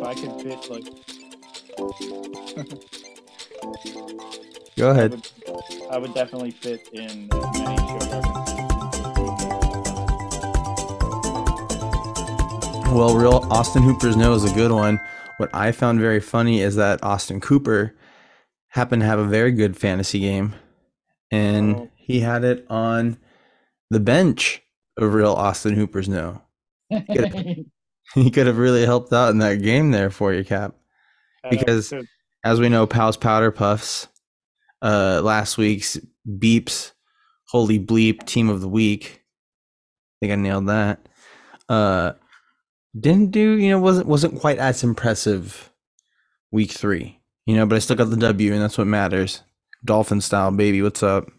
[0.00, 0.84] if I could fit like
[4.76, 5.10] Go I ahead.
[5.12, 5.28] would,
[5.90, 8.20] I would definitely fit in many show.
[12.92, 14.98] Well, real Austin Hooper's no is a good one.
[15.36, 17.94] What I found very funny is that Austin Cooper
[18.68, 20.54] happened to have a very good fantasy game,
[21.30, 21.90] and Oh.
[21.96, 23.16] he had it on
[23.90, 24.62] the bench
[24.96, 26.42] of real Austin Hooper's no.
[28.14, 30.74] He could have really helped out in that game there for you, Cap.
[31.50, 31.92] Because-
[32.42, 34.08] As we know, Pow's Powder Puffs,
[34.82, 36.92] uh, last week's Beeps,
[37.48, 39.22] Holy Bleep Team of the Week.
[40.22, 41.06] I think I nailed that.
[41.68, 42.12] Uh,
[42.98, 45.70] didn't do, you know, wasn't wasn't quite as impressive
[46.50, 49.42] week three, you know, but I still got the W, and that's what matters.
[49.84, 50.80] Dolphin style, baby.
[50.82, 51.30] What's up?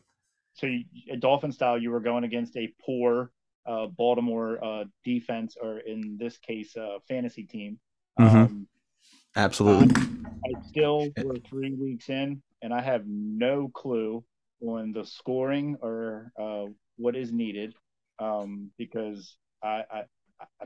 [0.54, 0.84] so you,
[1.20, 3.32] Dolphin style, you were going against a poor
[3.66, 7.80] uh, Baltimore uh, defense, or in this case, uh, fantasy team.
[8.20, 8.46] Mhm.
[8.46, 8.68] Um,
[9.36, 9.96] Absolutely.
[10.46, 14.24] I still we're three weeks in, and I have no clue
[14.62, 16.66] on the scoring or uh,
[16.98, 17.74] what is needed
[18.20, 20.04] um, because I, I,
[20.62, 20.66] I,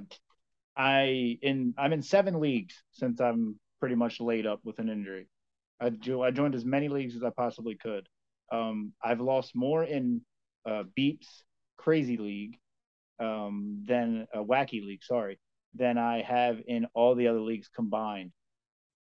[0.75, 5.27] I in I'm in seven leagues since I'm pretty much laid up with an injury.
[5.79, 8.07] I jo- I joined as many leagues as I possibly could.
[8.51, 10.21] Um, I've lost more in
[10.65, 11.43] uh, Beeps
[11.77, 12.57] Crazy League
[13.19, 15.03] um, than a Wacky League.
[15.03, 15.39] Sorry,
[15.73, 18.31] than I have in all the other leagues combined.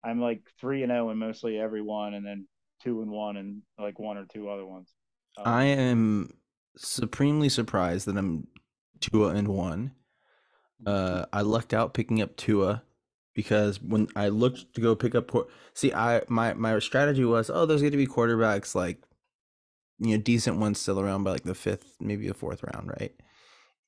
[0.05, 2.47] I'm like three and zero in mostly every one, and then
[2.83, 4.93] two and one and like one or two other ones.
[5.39, 6.35] Um, I am
[6.77, 8.47] supremely surprised that I'm
[9.01, 9.93] Tua and one.
[10.85, 12.83] Uh, I lucked out picking up Tua
[13.35, 15.31] because when I looked to go pick up,
[15.75, 19.03] see, I my my strategy was, oh, there's going to be quarterbacks like,
[19.99, 23.15] you know, decent ones still around by like the fifth, maybe the fourth round, right?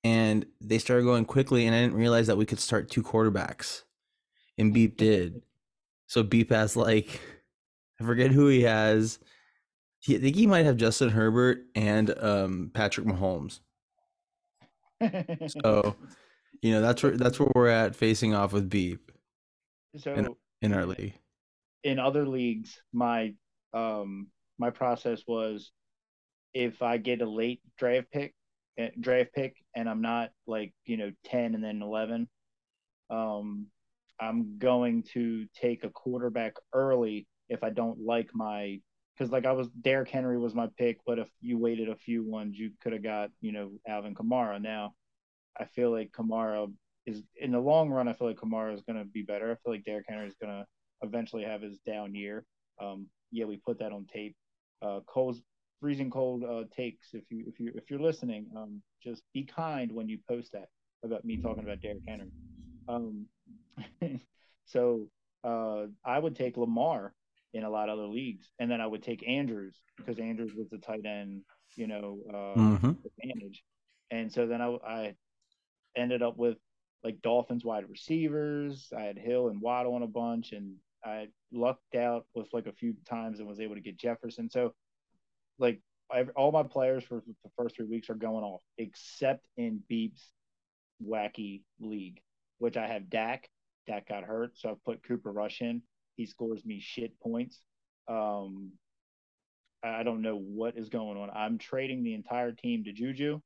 [0.05, 3.83] And they started going quickly, and I didn't realize that we could start two quarterbacks,
[4.59, 5.43] and Beep did.
[6.07, 7.21] So Beep has like,
[8.01, 9.19] I forget who he has.
[10.01, 13.61] He, I think he might have Justin Herbert and um, Patrick Mahomes.
[15.65, 15.97] So,
[16.63, 19.11] you know, that's where that's where we're at facing off with Beep
[19.97, 21.15] so in our league.
[21.83, 23.35] in other leagues, my
[23.73, 24.29] um
[24.59, 25.73] my process was
[26.55, 28.35] if I get a late draft pick,
[29.01, 32.29] draft pick, and I'm not like you know ten and then eleven,
[33.11, 33.67] um,
[34.21, 38.81] I'm going to take a quarterback early if I don't like my
[39.17, 42.29] because like I was Derrick Henry was my pick, but if you waited a few
[42.29, 44.61] ones, you could have got you know Alvin Kamara.
[44.61, 44.95] Now,
[45.59, 46.73] I feel like Kamara
[47.07, 48.09] is in the long run.
[48.09, 49.51] I feel like Kamara is going to be better.
[49.51, 50.67] I feel like Derrick Henry is going to
[51.03, 52.45] eventually have his down year.
[52.81, 54.35] Um, yeah, we put that on tape.
[54.83, 55.41] Uh, Cole's
[55.81, 57.15] freezing cold uh, takes.
[57.15, 60.69] If you if you if you're listening, um, just be kind when you post that
[61.05, 62.33] about me talking about Derrick Henry.
[62.89, 63.27] Um,
[64.67, 65.09] so
[65.45, 67.15] uh, I would take Lamar
[67.53, 70.69] in a lot of other leagues, and then I would take Andrews because Andrews was
[70.71, 71.43] the tight end,
[71.77, 73.63] you know, uh, hmm advantage.
[74.11, 75.15] And so then I, I
[75.97, 76.57] ended up with
[77.05, 78.93] like Dolphins wide receivers.
[78.97, 80.75] I had Hill and Waddle on a bunch, and
[81.05, 84.49] I lucked out with like a few times and was able to get Jefferson.
[84.51, 84.75] So,
[85.59, 89.81] like, I, all my players for the first three weeks are going off, except in
[89.89, 90.31] Beep's
[91.05, 92.21] wacky league,
[92.59, 93.49] which I have Dak.
[93.87, 95.83] Dak got hurt, so I've put Cooper Rush in.
[96.17, 97.61] He scores me shit points.
[98.09, 98.73] Um,
[99.83, 101.31] I don't know what is going on.
[101.31, 103.41] I'm trading the entire team to Juju.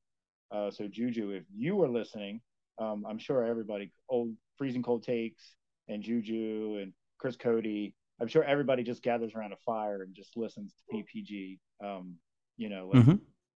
[0.51, 2.41] Uh, so Juju, if you are listening,
[2.79, 5.55] um, I'm sure everybody, old freezing cold takes
[5.89, 10.37] and Juju and Chris Cody, I'm sure everybody just gathers around a fire and just
[10.37, 11.59] listens to PPG.
[11.83, 12.15] Um,
[12.57, 13.15] you know, like, hmm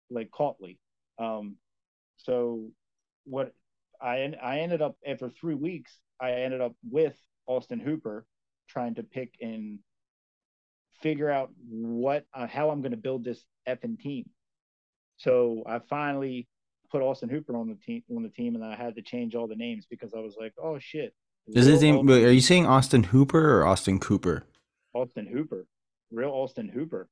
[0.09, 0.77] like Cautley.
[1.17, 1.55] Um,
[2.17, 2.69] so
[3.25, 3.53] what
[4.01, 7.15] I I ended up after three weeks, I ended up with
[7.47, 8.25] Austin Hooper
[8.69, 9.79] trying to pick and
[11.01, 14.29] figure out what uh, how I'm going to build this effing team.
[15.17, 16.47] So I finally
[16.91, 19.47] put Austin Hooper on the team on the team, and I had to change all
[19.47, 21.13] the names because I was like, oh shit.
[21.47, 22.09] Is his name?
[22.09, 24.45] Are you saying Austin Hooper or Austin Cooper?
[24.93, 25.65] Austin Hooper?
[26.11, 27.09] Real Austin Hooper.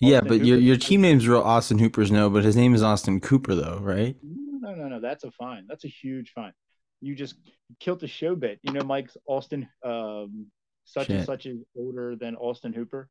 [0.00, 0.66] Yeah, Austin but your Hooper.
[0.66, 4.16] your team name's real Austin Hooper's no, but his name is Austin Cooper though, right?
[4.22, 5.00] No, no, no.
[5.00, 5.66] That's a fine.
[5.68, 6.52] That's a huge fine.
[7.00, 7.34] You just
[7.80, 8.58] killed the show bit.
[8.62, 10.46] You know, Mike's Austin, um,
[10.84, 13.08] such and such is older than Austin Hooper.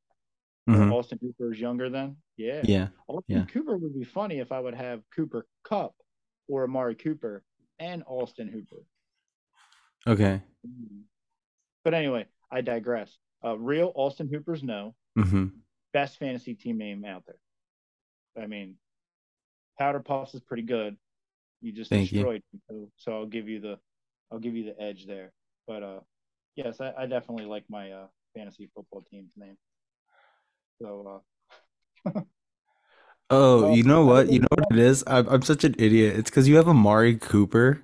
[0.69, 0.92] Mhm.
[0.92, 2.18] Austin Hooper is younger than.
[2.38, 2.62] Yeah.
[2.63, 2.88] Yeah.
[3.07, 3.45] Austin yeah.
[3.45, 5.95] Cooper would be funny if I would have Cooper Kupp
[6.48, 7.44] or Amari Cooper
[7.80, 8.83] and Austin Hooper.
[10.07, 10.42] Okay.
[11.83, 13.18] But anyway, I digress.
[13.44, 14.95] Uh, real Austin Hoopers, no.
[15.16, 15.48] hmm
[15.93, 18.43] Best fantasy team name out there.
[18.43, 18.75] I mean,
[19.77, 20.97] Powder Puffs is pretty good.
[21.61, 23.77] You just Thank destroyed me, so, so I'll give you the,
[24.31, 25.31] I'll give you the edge there.
[25.67, 25.99] But uh,
[26.55, 29.57] yes, I, I definitely like my uh, fantasy football team's name.
[30.81, 31.21] So
[32.05, 32.21] uh,
[33.33, 34.29] Oh, well, you know what?
[34.29, 35.03] You know what it is?
[35.07, 36.17] I'm I'm such an idiot.
[36.17, 37.81] It's because you have Amari Cooper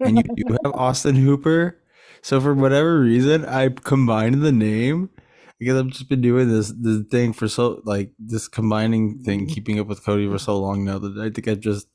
[0.00, 1.78] and you you have Austin Hooper.
[2.20, 5.10] So for whatever reason, I combined the name
[5.58, 9.54] because I've just been doing this this thing for so like this combining thing, mm-hmm.
[9.54, 11.88] keeping up with Cody for so long now that I think I just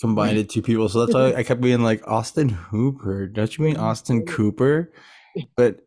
[0.00, 0.88] combined it two people.
[0.88, 3.26] So that's why I kept being like Austin Hooper.
[3.26, 3.84] Don't you mean mm-hmm.
[3.84, 4.92] Austin Cooper?
[5.56, 5.80] But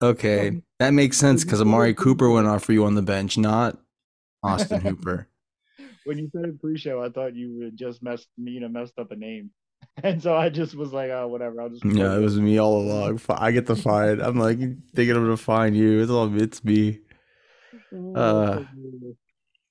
[0.00, 3.78] okay, that makes sense because Amari Cooper went off for you on the bench, not
[4.42, 5.28] Austin Hooper.
[6.04, 9.16] when you said it pre-show, I thought you just messed you know messed up a
[9.16, 9.50] name,
[10.02, 12.80] and so I just was like, oh, whatever, I'll just Yeah, it was me all
[12.80, 13.20] along.
[13.28, 14.20] I get the fine.
[14.20, 16.00] I'm like thinking I'm gonna find you.
[16.02, 17.00] It's all it's me.
[17.92, 18.64] Oh, Uh.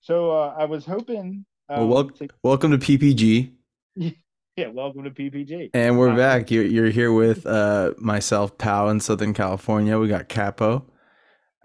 [0.01, 3.51] So uh, I was hoping well, um wel- to welcome to PPG,
[3.95, 5.69] yeah, welcome to PPG.
[5.73, 6.51] and we're Uh, back.
[6.51, 9.97] You're you're here with uh myself, Pal, in Southern California.
[9.97, 10.85] We got Capo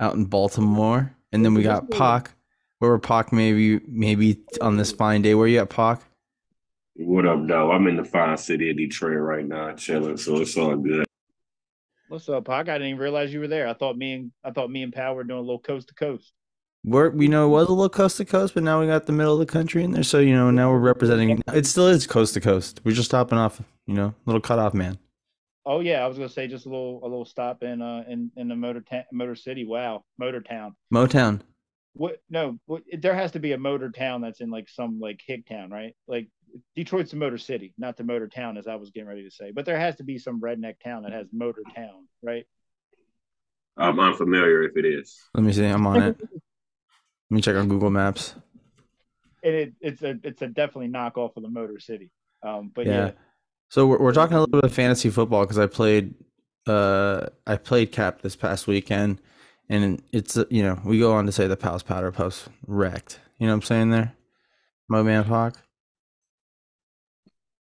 [0.01, 2.31] out in Baltimore, and then we got Pac.
[2.79, 3.33] Where were Pac?
[3.33, 5.35] Maybe maybe on this fine day.
[5.35, 6.03] Where you at, Pac?
[7.01, 7.71] What up, though?
[7.71, 11.07] I'm in the fine city of Detroit right now, chilling, so it's all good.
[12.09, 12.69] what's up, Pac?
[12.69, 13.69] I didn't even realize you were there.
[13.69, 15.95] I thought me and I thought me and Pal were doing a little coast to
[15.95, 16.33] coast.
[16.83, 19.13] We're we know it was a little coast to coast, but now we got the
[19.13, 20.03] middle of the country in there.
[20.03, 21.41] So you know now we're representing.
[21.55, 22.81] It still is coast to coast.
[22.83, 23.63] We're just stopping off.
[23.87, 24.99] You know, a little cut off man.
[25.65, 28.33] Oh yeah, I was gonna say just a little a little stop in uh in
[28.37, 29.65] in the motor ta- motor city.
[29.65, 30.75] Wow, motor town.
[30.93, 31.43] Motown.
[31.93, 32.23] What?
[32.29, 35.47] No, what, there has to be a motor town that's in like some like hick
[35.47, 35.95] town, right?
[36.09, 36.29] Like
[36.75, 39.51] Detroit's the motor city, not the motor town, as I was getting ready to say.
[39.51, 42.45] But there has to be some redneck town that has motor town, right?
[43.77, 45.17] I'm unfamiliar if it is.
[45.35, 45.65] Let me see.
[45.65, 46.17] I'm on it.
[47.31, 48.35] Let me check on Google Maps.
[49.43, 52.11] And it, it's a it's a definitely knockoff of the motor city.
[52.43, 53.07] Um, but Yeah.
[53.07, 53.11] yeah,
[53.69, 56.15] So we're we're talking a little bit of fantasy football because I played
[56.67, 59.21] uh I played cap this past weekend
[59.69, 63.21] and it's uh, you know we go on to say the Pals Powder Puffs wrecked.
[63.39, 64.15] You know what I'm saying there?
[64.89, 65.63] My man Hawk.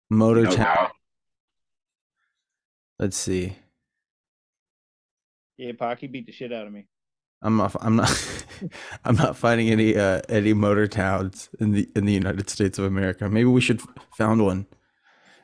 [0.09, 0.87] Motor No Town.
[2.99, 3.55] Let's see.
[5.57, 6.87] yeah, Pocky beat the shit out of me.
[7.41, 8.39] I'm not I'm not
[9.05, 12.85] I'm not finding any uh any motor towns in the in the United States of
[12.85, 13.29] America.
[13.29, 13.81] Maybe we should
[14.15, 14.65] found one.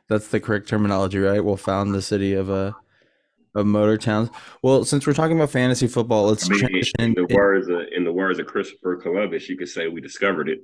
[0.09, 1.43] That's the correct terminology, right?
[1.43, 2.71] We'll found the city of uh
[3.55, 4.29] of motor towns.
[4.63, 7.67] Well, since we're talking about fantasy football, let's I mean, transition in the in, words
[7.67, 10.61] of in the words of Christopher Columbus, you could say we discovered it.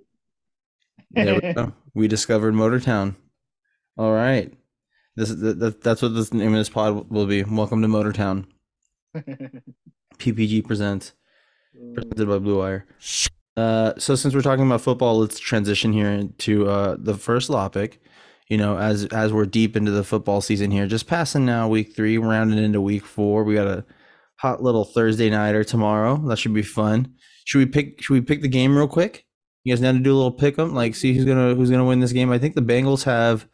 [1.11, 1.73] there we go.
[1.93, 3.15] We discovered Motor Town.
[3.99, 4.49] All right.
[5.17, 7.43] This is that, that, that's what this name of this pod will be.
[7.43, 8.45] Welcome to Motortown.
[10.17, 11.11] PPG presents
[11.93, 12.85] presented by Blue Wire.
[13.57, 18.01] Uh, so since we're talking about football, let's transition here into uh, the first topic.
[18.47, 21.93] You know, as as we're deep into the football season here, just passing now week
[21.93, 23.43] three, rounding into week four.
[23.43, 23.83] We got a
[24.37, 26.15] hot little Thursday nighter tomorrow.
[26.25, 27.15] That should be fun.
[27.43, 28.01] Should we pick?
[28.01, 29.25] Should we pick the game real quick?
[29.65, 31.83] You guys know to do a little pick 'em, like see who's gonna who's gonna
[31.83, 32.31] win this game.
[32.31, 33.45] I think the Bengals have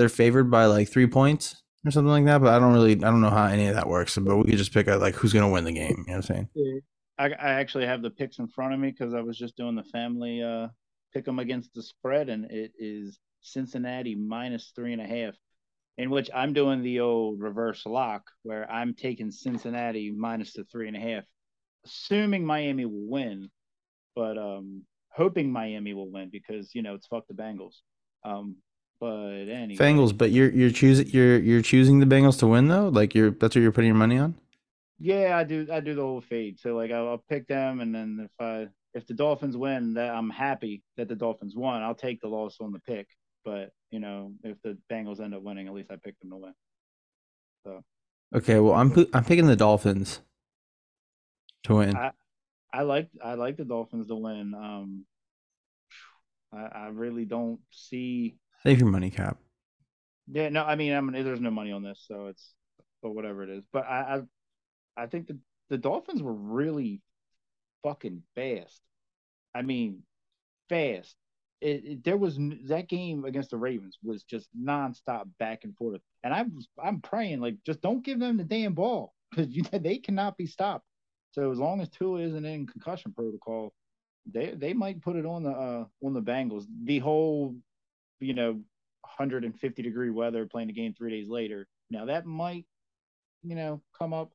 [0.00, 2.40] they're favored by like three points or something like that.
[2.40, 4.16] But I don't really I don't know how any of that works.
[4.16, 6.04] But we could just pick out like who's gonna win the game.
[6.08, 6.82] You know what I'm saying?
[7.18, 9.74] I, I actually have the picks in front of me because I was just doing
[9.74, 10.68] the family uh,
[11.12, 15.34] pick them against the spread, and it is Cincinnati minus three and a half.
[15.98, 20.88] In which I'm doing the old reverse lock, where I'm taking Cincinnati minus the three
[20.88, 21.24] and a half,
[21.84, 23.50] assuming Miami will win,
[24.16, 27.74] but um, hoping Miami will win because you know it's fuck the Bengals.
[28.24, 28.56] Um,
[29.00, 32.88] but anyway, Bengals, but you're you're choosing you're you're choosing the Bengals to win though.
[32.88, 34.34] Like you're that's what you're putting your money on.
[34.98, 35.66] Yeah, I do.
[35.72, 36.60] I do the whole fade.
[36.60, 40.14] So like, I'll, I'll pick them, and then if I if the Dolphins win, that
[40.14, 41.82] I'm happy that the Dolphins won.
[41.82, 43.08] I'll take the loss on the pick.
[43.44, 46.36] But you know, if the Bengals end up winning, at least I picked them to
[46.36, 46.54] win.
[47.64, 47.82] So
[48.34, 50.20] Okay, well I'm I'm picking the Dolphins
[51.64, 51.96] to win.
[51.96, 52.12] I
[52.72, 54.54] I like I like the Dolphins to win.
[54.54, 55.04] Um,
[56.52, 58.36] I, I really don't see.
[58.62, 59.38] Save your money, Cap.
[60.30, 62.54] Yeah, no, I mean, I mean, there's no money on this, so it's
[63.02, 63.64] but whatever it is.
[63.72, 64.22] But I
[64.96, 65.38] I, I think the
[65.70, 67.00] the Dolphins were really
[67.82, 68.80] fucking fast.
[69.54, 70.02] I mean,
[70.68, 71.14] fast.
[71.60, 72.38] It, it, there was
[72.68, 77.00] that game against the Ravens was just nonstop back and forth, and I was I'm
[77.00, 80.86] praying like just don't give them the damn ball because they cannot be stopped.
[81.32, 83.72] So as long as Tua isn't in concussion protocol,
[84.30, 86.64] they they might put it on the uh, on the Bengals.
[86.84, 87.56] The whole
[88.20, 88.60] you know
[89.02, 91.66] 150 degree weather playing the game three days later.
[91.90, 92.66] Now that might
[93.42, 94.30] you know come up,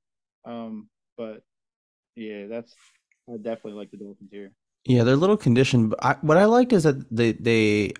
[0.45, 1.43] um, but
[2.15, 2.75] yeah, that's
[3.29, 4.51] I definitely like the Dolphins here.
[4.85, 5.91] Yeah, they're a little conditioned.
[5.91, 7.93] But I, what I liked is that they they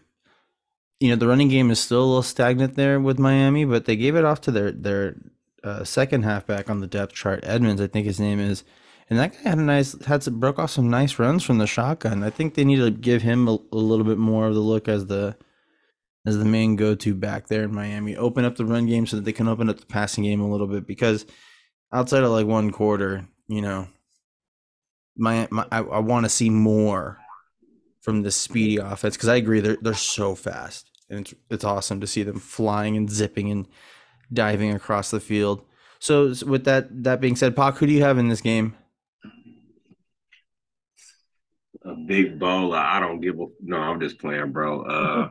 [1.00, 3.96] you know the running game is still a little stagnant there with Miami, but they
[3.96, 5.16] gave it off to their their
[5.64, 8.64] uh, second halfback on the depth chart, Edmonds, I think his name is,
[9.10, 11.68] and that guy had a nice had some broke off some nice runs from the
[11.68, 12.24] shotgun.
[12.24, 14.88] I think they need to give him a, a little bit more of the look
[14.88, 15.36] as the
[16.26, 18.16] as the main go to back there in Miami.
[18.16, 20.50] Open up the run game so that they can open up the passing game a
[20.50, 21.26] little bit because
[21.94, 23.88] outside of like one quarter, you know,
[25.18, 27.20] my, my I, I want to see more
[28.02, 32.02] from the speedy offense because I agree they're they're so fast and it's it's awesome
[32.02, 33.68] to see them flying and zipping and
[34.32, 35.64] diving across the field.
[36.00, 38.76] So with that that being said, Pac, who do you have in this game?
[41.86, 42.78] A big bowler.
[42.78, 43.78] I don't give a no.
[43.78, 44.82] I'm just playing, bro.
[44.84, 45.30] Uh,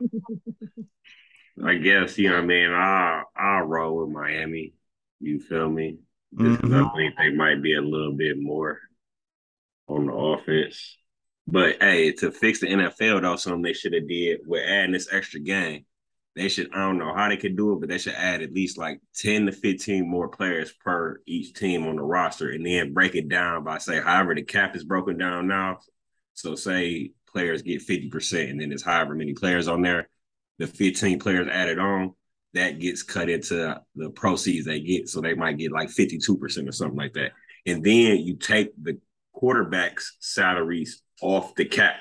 [1.64, 2.37] I guess you know.
[2.37, 4.75] what I mean, I I'll roll with Miami.
[5.20, 5.99] You feel me?
[6.38, 6.87] Just 'cause Mhm.
[6.92, 8.80] I think they might be a little bit more
[9.88, 10.96] on the offense.
[11.46, 15.12] But hey, to fix the NFL though, something they should have did with adding this
[15.12, 15.84] extra game.
[16.37, 18.52] They should I don't know how they could do it, but they should add at
[18.52, 22.92] least like 10 to 15 more players per each team on the roster and then
[22.92, 25.78] break it down by say however the cap is broken down now.
[26.35, 30.09] So say players get 50% and then there's however many players on there,
[30.59, 32.14] the 15 players added on,
[32.55, 35.09] that gets cut into the proceeds they get.
[35.09, 37.33] So they might get like 52% or something like that.
[37.67, 39.00] And then you take the
[39.35, 41.97] quarterbacks' salaries off the cap.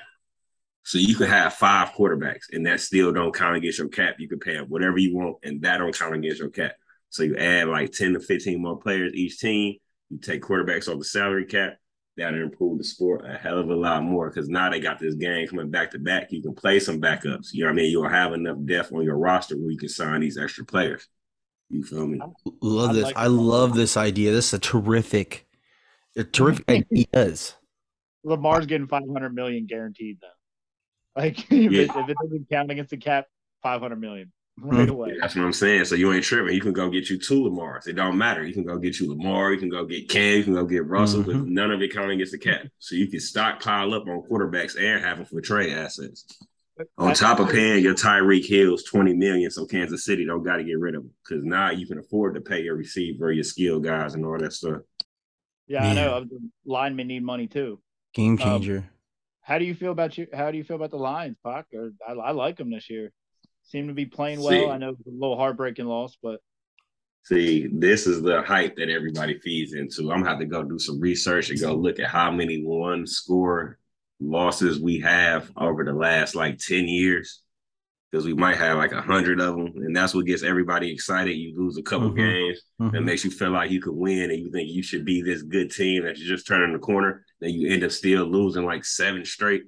[0.84, 4.16] So you could have five quarterbacks and that still don't count against your cap.
[4.18, 6.72] You can pay them whatever you want, and that don't count against your cap.
[7.08, 9.76] So you add like 10 to 15 more players each team.
[10.10, 11.78] You take quarterbacks off the salary cap.
[12.16, 15.16] That'll improve the sport a hell of a lot more because now they got this
[15.16, 16.30] game coming back to back.
[16.30, 17.52] You can play some backups.
[17.52, 17.90] You know what I mean?
[17.90, 21.08] You'll have enough depth on your roster where you can sign these extra players.
[21.70, 22.20] You feel me?
[22.62, 23.04] Love I this.
[23.04, 24.30] like I love this idea.
[24.30, 25.46] This is a terrific,
[26.16, 27.56] a terrific ideas.
[28.22, 31.20] Lamar's getting 500 million guaranteed though.
[31.20, 31.82] Like if, Yeah.
[31.82, 33.26] it, if it doesn't count against the cap,
[33.64, 34.92] 500 million right Mhm.
[34.92, 35.16] away.
[35.20, 35.84] That's what I'm saying.
[35.86, 36.54] So you ain't tripping.
[36.54, 37.86] You can go get you two Lamars.
[37.88, 38.46] It don't matter.
[38.46, 39.52] You can go get you Lamar.
[39.52, 40.38] You can go get Cam.
[40.38, 41.22] You can go get Russell.
[41.22, 41.46] But Mhm.
[41.48, 42.66] none of it counting against the cap.
[42.78, 46.26] So you can stockpile up on quarterbacks and have them for trade assets.
[46.98, 50.56] On That's- top of paying your Tyreek Hills 20 million, so Kansas City don't got
[50.56, 51.10] to get rid of him.
[51.28, 54.52] Because now you can afford to pay your receiver, your skill guys, and all that
[54.52, 54.82] stuff.
[55.68, 56.24] Yeah, I know.
[56.24, 57.80] The Linemen need money too.
[58.12, 58.90] Game changer.
[59.40, 60.26] How do you feel about you?
[60.32, 61.66] How do you feel about the Lions, Pac?
[61.74, 63.12] Or, I, I like them this year.
[63.64, 64.48] Seem to be playing well.
[64.50, 64.70] See.
[64.70, 66.40] I know it's a little heartbreaking loss, but
[67.26, 70.12] See, this is the hype that everybody feeds into.
[70.12, 73.06] I'm gonna have to go do some research and go look at how many one
[73.06, 73.78] score
[74.20, 77.40] losses we have over the last like 10 years.
[78.10, 81.32] Because we might have like a hundred of them, and that's what gets everybody excited.
[81.32, 82.16] You lose a couple Mhm.
[82.16, 83.04] games, that Mhm.
[83.06, 85.70] makes you feel like you could win, and you think you should be this good
[85.70, 87.24] team that you're just turning the corner.
[87.40, 89.64] Then you end up still losing like seven straight.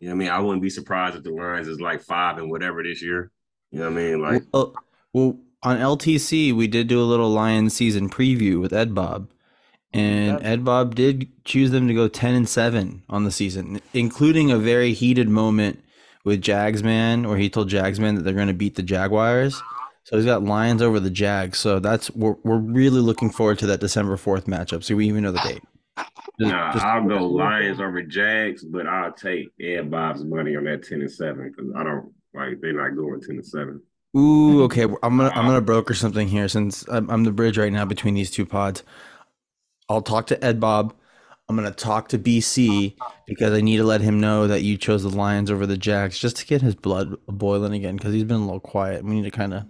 [0.00, 0.28] You know what I mean?
[0.28, 3.30] I wouldn't be surprised if the Lions is like five and whatever this year.
[3.70, 4.22] You know what I mean?
[4.22, 4.80] Like, Well, uh,
[5.12, 9.28] well, on LTC, we did do a little Lions season preview with Ed Bob,
[9.92, 14.50] and Ed Bob did choose them to go ten and seven on the season, including
[14.50, 15.82] a very heated moment
[16.24, 19.60] with Jagsman, where he told Jagsman that they're going to beat the Jaguars.
[20.04, 21.58] So he's got Lions over the Jags.
[21.58, 24.84] So that's we're we're really looking forward to that December fourth matchup.
[24.84, 25.62] So we even know the date.
[26.38, 30.84] Nah, just- I'll go Lions over Jags, but I'll take Ed Bob's money on that
[30.84, 33.82] ten and seven because I don't like they're not going ten and seven.
[34.16, 34.82] Ooh, okay.
[34.84, 38.14] I'm gonna I'm gonna broker something here since I'm, I'm the bridge right now between
[38.14, 38.82] these two pods.
[39.88, 40.94] I'll talk to Ed Bob.
[41.48, 42.94] I'm gonna talk to BC
[43.26, 46.18] because I need to let him know that you chose the Lions over the Jags
[46.18, 49.02] just to get his blood boiling again because he's been a little quiet.
[49.04, 49.64] We need to kind of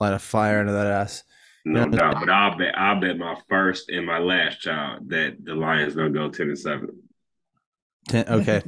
[0.00, 1.24] light a fire into that ass.
[1.66, 1.86] No Yeah.
[1.88, 2.20] doubt.
[2.20, 6.10] But I'll bet I'll bet my first and my last child that the Lions gonna
[6.10, 7.02] go ten and seven.
[8.08, 8.62] Ten, okay,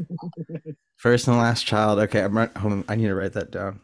[0.96, 2.00] first and last child.
[2.00, 2.54] Okay, I'm right.
[2.56, 2.84] Hold on.
[2.88, 3.78] I need to write that down.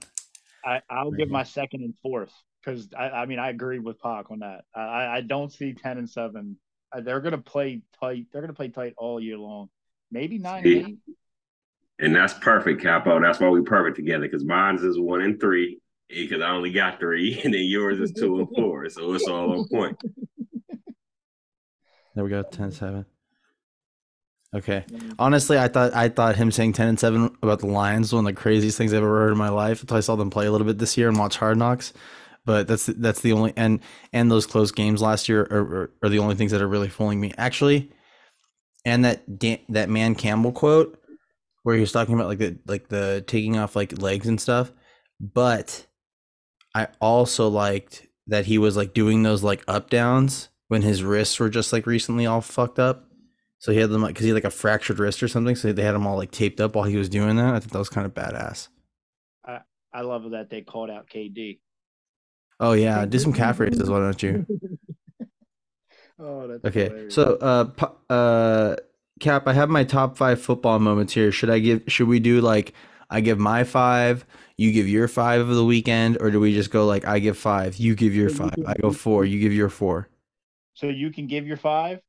[0.64, 1.33] I, I'll Right give here.
[1.33, 2.33] my second and fourth
[2.64, 4.64] because I, I mean I agree with Pac on that.
[4.75, 6.56] I- I, I don't see ten and seven.
[6.92, 8.26] Uh, They're gonna play tight.
[8.33, 9.68] They're gonna play tight all year long.
[10.11, 10.78] Maybe nine See?
[10.80, 10.99] and eight.
[12.00, 13.21] And that's perfect, Capo.
[13.21, 15.78] That's why we perfect together because mine's is one and three
[16.09, 18.89] because I only got three, and then yours is two and four.
[18.89, 19.97] So it's all on point.
[22.15, 22.45] There we go.
[22.45, 23.05] 10-7.
[24.55, 24.85] Okay.
[24.89, 25.15] Mm.
[25.19, 28.27] Honestly, I thought I thought him saying ten and seven about the Lions was one
[28.27, 30.47] of the craziest things I've ever heard in my life until I saw them play
[30.47, 31.93] a little bit this year and watch Hard Knocks.
[32.45, 33.81] But that's that's the only and
[34.13, 36.89] and those close games last year are, are, are the only things that are really
[36.89, 37.33] fooling me.
[37.37, 37.91] Actually,
[38.85, 41.01] and that Dan, that man Campbell quote
[41.65, 44.71] where he was talking about like the like the taking off like legs and stuff.
[45.21, 45.87] But
[46.75, 51.38] I also liked that he was like doing those like up downs when his wrists
[51.38, 53.07] were just like recently all fucked up.
[53.59, 55.57] So he had them like because he had like a fractured wrist or something.
[55.57, 57.54] So they had him all like taped up while he was doing that.
[57.54, 58.69] I think that was kind of badass.
[59.45, 59.61] I
[59.93, 61.61] I love that they called out KD.
[62.61, 64.47] Oh yeah, do some calf raises, why don't you?
[66.19, 67.14] oh, that's Okay, hilarious.
[67.14, 68.76] so uh, uh,
[69.21, 71.31] Cap, I have my top five football moments here.
[71.31, 71.83] Should I give?
[71.88, 72.73] Should we do like
[73.11, 74.25] I give my five,
[74.57, 77.37] you give your five of the weekend, or do we just go like I give
[77.39, 80.09] five, you give your five, I go four, you give your four?
[80.75, 82.01] so you can give your five.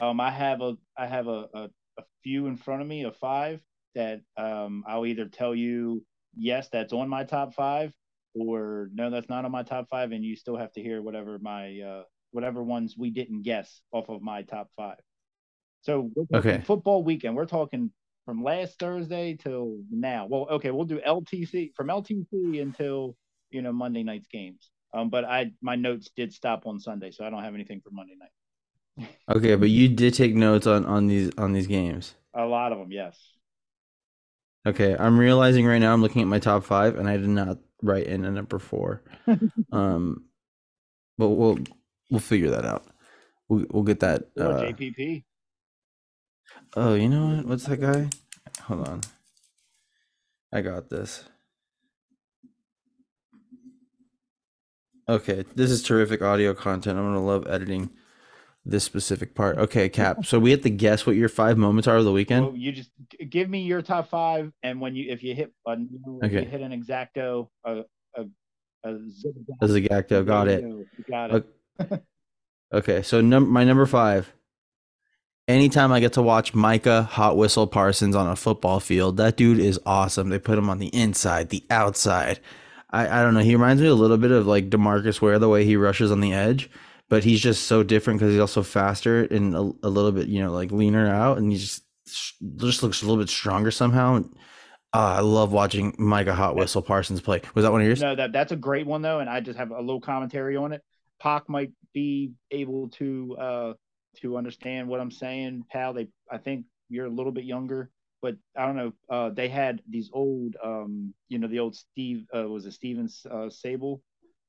[0.00, 3.16] Um, I have a I have a, a, a few in front of me of
[3.16, 3.60] five
[3.94, 6.04] that um I'll either tell you
[6.36, 7.92] yes that's on my top five
[8.34, 11.38] or no that's not on my top five and you still have to hear whatever
[11.40, 14.98] my uh whatever ones we didn't guess off of my top five.
[15.82, 16.60] So Okay.
[16.66, 17.34] football weekend.
[17.36, 17.90] We're talking
[18.28, 20.26] from last Thursday till now.
[20.28, 23.16] Well, okay, we'll do LTC from LTC until
[23.48, 24.68] you know Monday night's games.
[24.92, 27.88] Um, but I my notes did stop on Sunday, so I don't have anything for
[27.90, 29.08] Monday night.
[29.34, 32.16] Okay, but you did take notes on on these on these games.
[32.34, 33.18] A lot of them, yes.
[34.66, 37.56] Okay, I'm realizing right now I'm looking at my top five, and I did not
[37.82, 39.04] write in a number four.
[39.72, 40.26] um,
[41.16, 41.60] but we'll
[42.10, 42.84] we'll figure that out.
[43.48, 44.24] We'll we'll get that.
[44.38, 45.24] Uh, JPP.
[46.76, 47.46] Oh, you know what?
[47.46, 48.08] What's that guy?
[48.62, 49.00] Hold on.
[50.52, 51.24] I got this.
[55.08, 56.98] Okay, this is terrific audio content.
[56.98, 57.88] I'm gonna love editing
[58.66, 59.56] this specific part.
[59.56, 60.26] Okay, Cap.
[60.26, 62.44] So we have to guess what your five moments are of the weekend.
[62.46, 62.90] Well, you just
[63.30, 66.44] give me your top five, and when you if you hit a, if Okay.
[66.44, 67.84] hit an exacto, a
[68.16, 68.24] a,
[68.84, 70.62] a zigzag, As a Gacto, got it.
[70.62, 71.46] you got it.
[71.80, 72.02] Okay.
[72.70, 74.30] Okay, so num- my number five.
[75.48, 79.58] Anytime I get to watch Micah Hot Whistle Parsons on a football field, that dude
[79.58, 80.28] is awesome.
[80.28, 82.38] They put him on the inside, the outside.
[82.90, 83.40] I, I don't know.
[83.40, 86.20] He reminds me a little bit of like Demarcus Ware, the way he rushes on
[86.20, 86.68] the edge,
[87.08, 90.42] but he's just so different because he's also faster and a, a little bit, you
[90.42, 91.82] know, like leaner out, and he just
[92.56, 94.22] just looks a little bit stronger somehow.
[94.94, 97.40] Uh, I love watching Micah Hot Whistle Parsons play.
[97.54, 98.02] Was that one of yours?
[98.02, 100.74] No, that that's a great one though, and I just have a little commentary on
[100.74, 100.82] it.
[101.18, 103.72] Pac might be able to uh
[104.22, 105.92] to understand what I'm saying, pal.
[105.92, 107.90] They I think you're a little bit younger,
[108.22, 108.92] but I don't know.
[109.10, 113.08] Uh they had these old um you know the old Steve uh was it Steven
[113.30, 114.00] uh, Sabol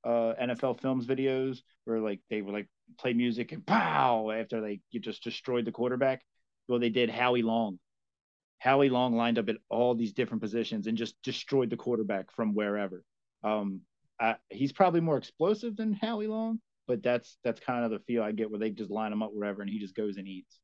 [0.05, 2.67] uh NFL films videos where like they were like
[2.97, 6.21] play music and pow after they just destroyed the quarterback.
[6.67, 7.79] Well, they did Howie Long.
[8.59, 12.53] Howie Long lined up at all these different positions and just destroyed the quarterback from
[12.53, 13.03] wherever.
[13.43, 13.81] Um,
[14.19, 18.23] I, he's probably more explosive than Howie Long, but that's that's kind of the feel
[18.23, 20.59] I get where they just line him up wherever and he just goes and eats.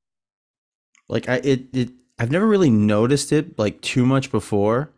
[1.07, 4.91] like I it, it I've never really noticed it like too much before.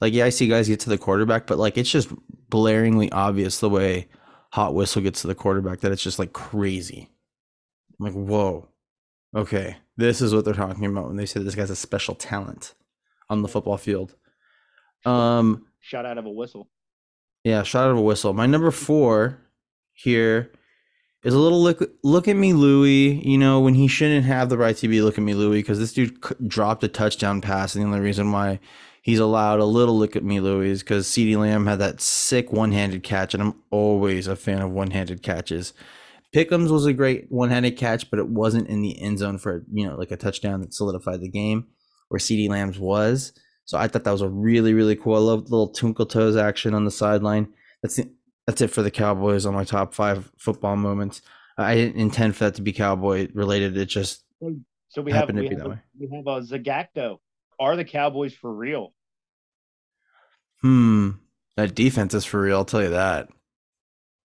[0.00, 2.08] Like yeah, I see guys get to the quarterback, but like it's just
[2.48, 4.08] blaringly obvious the way
[4.54, 7.10] Hot Whistle gets to the quarterback that it's just like crazy.
[8.00, 8.66] I'm like, whoa,
[9.36, 12.72] okay, this is what they're talking about when they say this guy's a special talent
[13.28, 14.16] on the football field.
[15.04, 16.68] Um, Shot out of a whistle.
[17.44, 18.32] yeah, shot out of a whistle.
[18.32, 19.38] My number four
[19.92, 20.52] here
[21.22, 21.82] is a little look.
[22.02, 23.20] Look at me, Louie.
[23.24, 25.02] You know when he shouldn't have the right to be.
[25.02, 28.00] Look at me, Louie, because this dude c- dropped a touchdown pass, and the only
[28.00, 28.60] reason why
[29.02, 32.52] he's allowed a little look at me, Louie, is because CeeDee Lamb had that sick
[32.52, 35.72] one-handed catch, and I'm always a fan of one-handed catches.
[36.32, 39.86] Pickens was a great one-handed catch, but it wasn't in the end zone for you
[39.86, 41.66] know like a touchdown that solidified the game,
[42.08, 43.32] where CeeDee Lamb's was.
[43.66, 45.16] So I thought that was a really really cool.
[45.16, 47.52] I love the little twinkle toes action on the sideline.
[47.82, 48.10] That's the,
[48.50, 51.22] that's it for the Cowboys on my top five football moments.
[51.56, 53.76] I didn't intend for that to be Cowboy related.
[53.76, 54.24] It just
[54.88, 55.78] So we have Happened to we be have, that a, way.
[56.00, 57.18] we have a Zagacto.
[57.60, 58.92] Are the Cowboys for real?
[60.62, 61.10] hmm
[61.56, 62.56] that defense is for real.
[62.56, 63.28] I'll tell you that.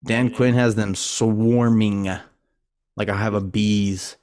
[0.04, 2.04] Dan Quinn has them swarming
[2.96, 4.16] like I have a bees.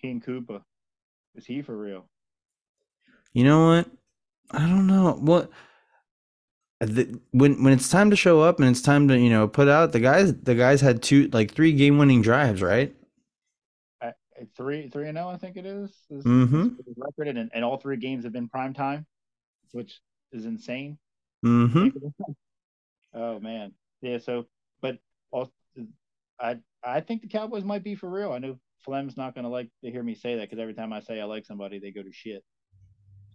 [0.00, 0.62] King Koopa.
[1.34, 2.08] Is he for real?
[3.32, 3.90] You know what?
[4.50, 5.50] I don't know what.
[6.80, 9.66] The, when when it's time to show up and it's time to you know put
[9.66, 12.94] out the guys the guys had two like three game winning drives right
[14.02, 14.12] I-
[14.54, 15.90] three three and zero, I think it is.
[16.10, 16.76] is, Mhm.
[16.98, 19.06] record, and, and all three games have been prime time,
[19.72, 20.00] which
[20.32, 20.98] is insane.
[21.44, 21.88] mm-hmm
[23.14, 24.18] Oh man, yeah.
[24.18, 24.44] So,
[24.82, 24.98] but
[25.30, 25.52] also,
[26.38, 28.32] I I think the Cowboys might be for real.
[28.32, 31.00] I know Flem's not gonna like to hear me say that because every time I
[31.00, 32.44] say I like somebody, they go to shit.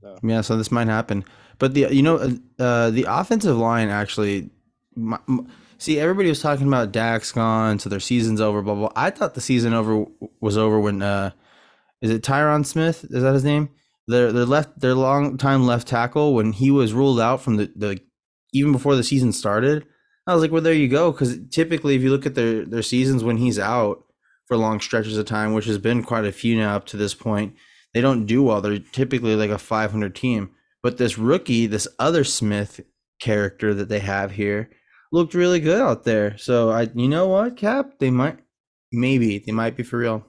[0.02, 1.24] So Yeah, so this might happen,
[1.60, 4.50] but the you know uh, uh, the offensive line actually.
[4.96, 8.62] My, m- see, everybody was talking about Dak's gone, so their season's over.
[8.62, 8.92] Blah blah.
[8.96, 10.06] I thought the season over
[10.40, 11.32] was over when uh,
[12.02, 13.06] is it Tyron Smith?
[13.10, 13.70] Is that his name?
[14.08, 17.72] Their their left their long time left tackle when he was ruled out from the
[17.76, 18.00] the
[18.54, 19.86] even before the season started.
[20.28, 21.12] I was like, well, there you go.
[21.12, 24.04] Because typically, if you look at their their seasons when he's out
[24.48, 27.14] for long stretches of time, which has been quite a few now up to this
[27.14, 27.56] point,
[27.94, 28.62] they don't do well.
[28.62, 30.52] They're typically like a 500 team.
[30.84, 32.82] But this rookie, this other Smith
[33.20, 34.72] character that they have here,
[35.12, 36.38] looked really good out there.
[36.38, 38.40] So I, you know what, Cap, they might,
[38.92, 40.26] maybe they might be for real.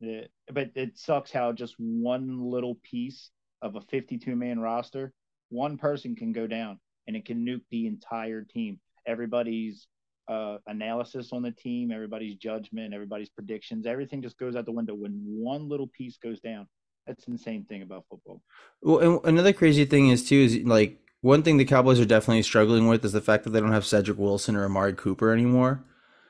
[0.00, 3.30] Yeah, but it sucks how just one little piece
[3.62, 5.12] of a 52 man roster,
[5.50, 8.80] one person can go down and it can nuke the entire team.
[9.06, 9.86] Everybody's
[10.28, 14.94] uh, analysis on the team, everybody's judgment, everybody's predictions, everything just goes out the window
[14.94, 16.66] when one little piece goes down.
[17.06, 18.42] That's the insane thing about football.
[18.82, 22.88] Well, another crazy thing is too is like one thing the Cowboys are definitely struggling
[22.88, 25.84] with is the fact that they don't have Cedric Wilson or Amari Cooper anymore.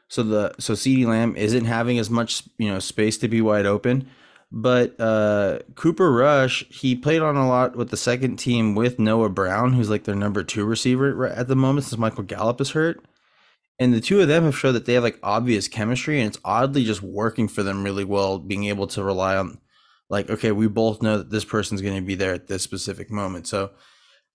[0.08, 3.66] So the so CeeDee Lamb isn't having as much you know space to be wide
[3.66, 4.08] open.
[4.52, 9.28] But uh, Cooper Rush, he played on a lot with the second team with Noah
[9.28, 13.04] Brown, who's like their number two receiver at the moment since Michael Gallup is hurt.
[13.78, 16.40] And the two of them have showed that they have like obvious chemistry, and it's
[16.44, 19.58] oddly just working for them really well, being able to rely on,
[20.08, 23.10] like, okay, we both know that this person's going to be there at this specific
[23.10, 23.46] moment.
[23.46, 23.70] So,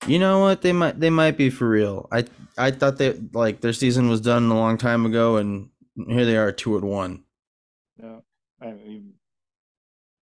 [0.07, 2.07] you know what, they might they might be for real.
[2.11, 2.25] I
[2.57, 5.69] I thought they like their season was done a long time ago, and
[6.07, 7.23] here they are, two at one.
[8.01, 8.19] Yeah,
[8.59, 9.13] I mean,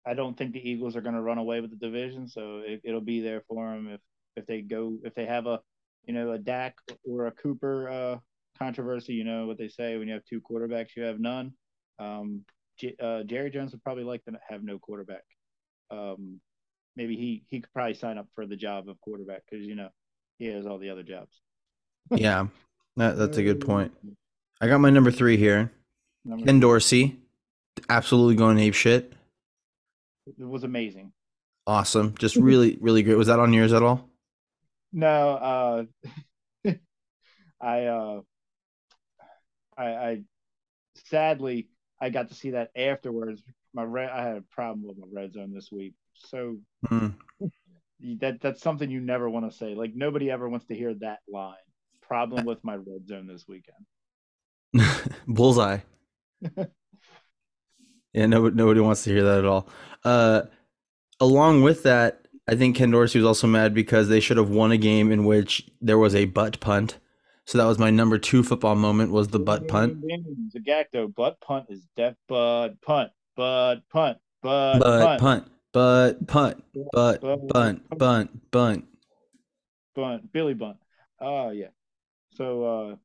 [0.07, 2.83] I don't think the Eagles are going to run away with the division, so it,
[2.85, 4.01] it'll be there for them if
[4.37, 5.61] if they go if they have a
[6.05, 6.77] you know a Dak
[7.09, 8.19] or a Cooper uh,
[8.59, 9.15] controversy.
[9.15, 11.53] You know what they say when you have two quarterbacks, you have none.
[11.99, 12.45] Um,
[13.01, 15.25] uh, Jerry Jones would probably like to have no quarterback.
[15.93, 16.41] Um,
[16.97, 19.89] maybe he he could probably sign up for the job of quarterback because you know
[20.39, 21.41] he has all the other jobs.
[22.11, 22.47] yeah,
[22.97, 23.93] that, that's a good point.
[24.61, 25.71] I got my number three here.
[26.25, 27.19] Number Ken Dorsey,
[27.89, 29.13] absolutely going ape shit.
[30.27, 31.13] It was amazing.
[31.67, 33.17] Awesome, just really really great.
[33.17, 34.09] Was that on yours at all?
[34.93, 35.87] No,
[36.65, 36.71] uh,
[37.61, 38.21] I uh,
[39.77, 40.23] I, I
[40.95, 41.69] sadly
[42.01, 43.43] I got to see that afterwards.
[43.75, 45.95] My red, I had a problem with my red zone this week.
[46.15, 46.59] So
[46.89, 47.15] mm.
[48.21, 49.75] that that's something you never want to say.
[49.75, 51.55] Like nobody ever wants to hear that line.
[52.01, 55.11] Problem with my red zone this weekend.
[55.27, 55.79] Bullseye.
[58.13, 59.69] yeah, nobody nobody wants to hear that at all.
[60.05, 60.43] Uh,
[61.21, 64.73] along with that, I think Ken Dorsey was also mad because they should have won
[64.73, 66.99] a game in which there was a butt punt
[67.45, 70.05] so that was my number two football moment was the butt punt.
[70.55, 75.49] Zagacto, butt punt is death butt punt, butt punt, butt, butt punt,
[76.27, 78.85] punt, but butt bunt, bunt, bunt.
[79.95, 80.79] Bunt, Billy Bunt.
[81.21, 81.69] Oh yeah.
[82.35, 82.97] So uh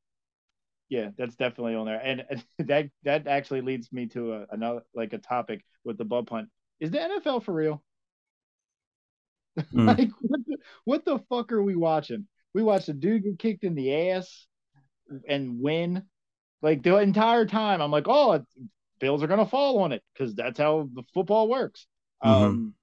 [0.89, 1.99] yeah, that's definitely on there.
[2.01, 6.05] And, and that that actually leads me to a, another like a topic with the
[6.05, 6.49] butt punt.
[6.79, 7.83] Is the NFL for real?
[9.73, 9.87] Mm.
[9.97, 12.27] like what the, what the fuck are we watching?
[12.53, 14.47] We watched a dude get kicked in the ass
[15.27, 16.03] and win.
[16.61, 18.43] Like the entire time, I'm like, oh,
[18.99, 21.87] Bills are gonna fall on it because that's how the football works.
[22.23, 22.43] Mm-hmm.
[22.43, 22.73] Um,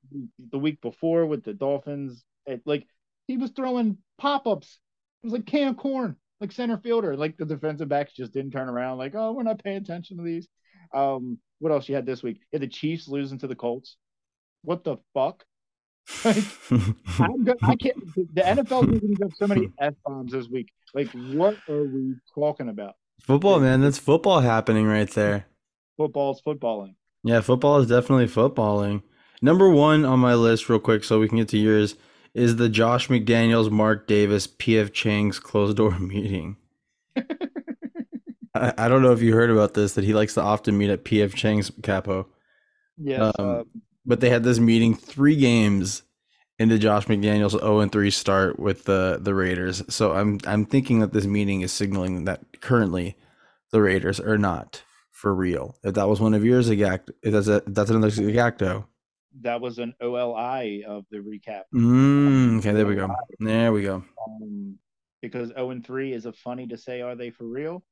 [0.50, 2.86] the week before with the Dolphins, it, like
[3.26, 4.78] he was throwing pop ups.
[5.22, 7.16] It was like can corn, like center fielder.
[7.16, 8.98] Like the defensive backs just didn't turn around.
[8.98, 10.46] Like, oh, we're not paying attention to these.
[10.92, 12.40] Um, what else you had this week?
[12.52, 13.96] Yeah, the Chiefs losing to the Colts.
[14.62, 15.44] What the fuck?
[16.24, 17.96] Like, go- i can't.
[18.34, 20.70] The NFL giving up so many f bombs this week.
[20.94, 22.94] Like, what are we talking about?
[23.20, 23.80] Football, man.
[23.80, 25.46] That's football happening right there.
[25.96, 26.94] Football's footballing.
[27.22, 29.02] Yeah, football is definitely footballing.
[29.40, 31.96] Number one on my list, real quick, so we can get to yours,
[32.34, 36.56] is the Josh McDaniels, Mark Davis, PF Chang's closed door meeting.
[38.54, 40.90] I, I, don't know if you heard about this that he likes to often meet
[40.90, 42.26] at PF Chang's capo.
[42.98, 43.62] Yes, um, uh,
[44.06, 46.02] but they had this meeting three games
[46.58, 49.82] into Josh McDaniels' 0 3 start with the the Raiders.
[49.88, 53.16] So I'm I'm thinking that this meeting is signaling that currently
[53.72, 54.82] the Raiders are not
[55.14, 55.78] for real.
[55.82, 58.84] If that was one of yours, exact if that's a, that's another exacto.
[59.40, 61.62] That was an OLI of the recap.
[61.74, 63.08] Mm, okay, there we go.
[63.40, 64.04] There we go.
[64.28, 64.78] Um,
[65.22, 67.82] because 0 3 is a funny to say, are they for real?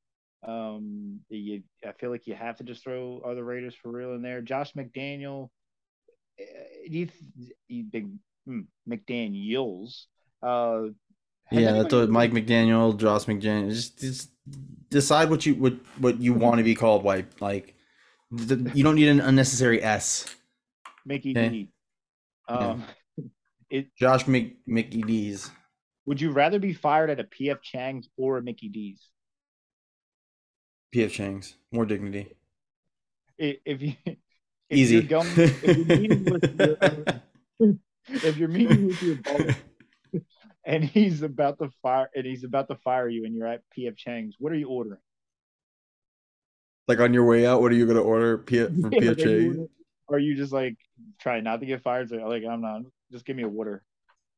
[0.47, 4.15] Um, you, I feel like you have to just throw are the Raiders for real
[4.15, 4.43] in there.
[4.43, 5.49] Josh McDaniel
[6.85, 7.09] you,
[7.69, 8.09] you big
[8.47, 10.09] hmm, McDaniel's.
[10.43, 10.89] Uh,
[11.53, 13.71] yeah, that's what Mike McDaniel, Josh McDaniel.
[13.71, 14.31] Just, just
[14.91, 17.03] decide what you what what you want to be called.
[17.03, 17.75] White like
[18.31, 20.27] the, you don't need an unnecessary S.
[21.05, 21.49] Mickey okay?
[21.49, 21.69] D.
[22.49, 22.85] Um,
[23.17, 23.25] yeah.
[23.71, 25.51] it, Josh Mc, Mickey D's.
[26.07, 29.09] Would you rather be fired at a PF Chang's or a Mickey D's?
[30.95, 32.35] PF Chang's, more dignity.
[33.39, 33.95] If you
[34.73, 34.95] if Easy.
[34.95, 36.61] You're going, if, you're meeting with
[37.61, 37.77] your,
[38.09, 39.55] if you're meeting with your boss
[40.65, 43.97] and he's about to fire and he's about to fire you and you're at PF
[43.97, 45.01] Chang's, what are you ordering?
[46.89, 49.69] Like on your way out, what are you gonna order PF from yeah, PF Chang's?
[50.11, 50.77] Are you just like
[51.21, 52.09] trying not to get fired?
[52.09, 52.83] So like I'm not.
[53.11, 53.85] Just give me a water,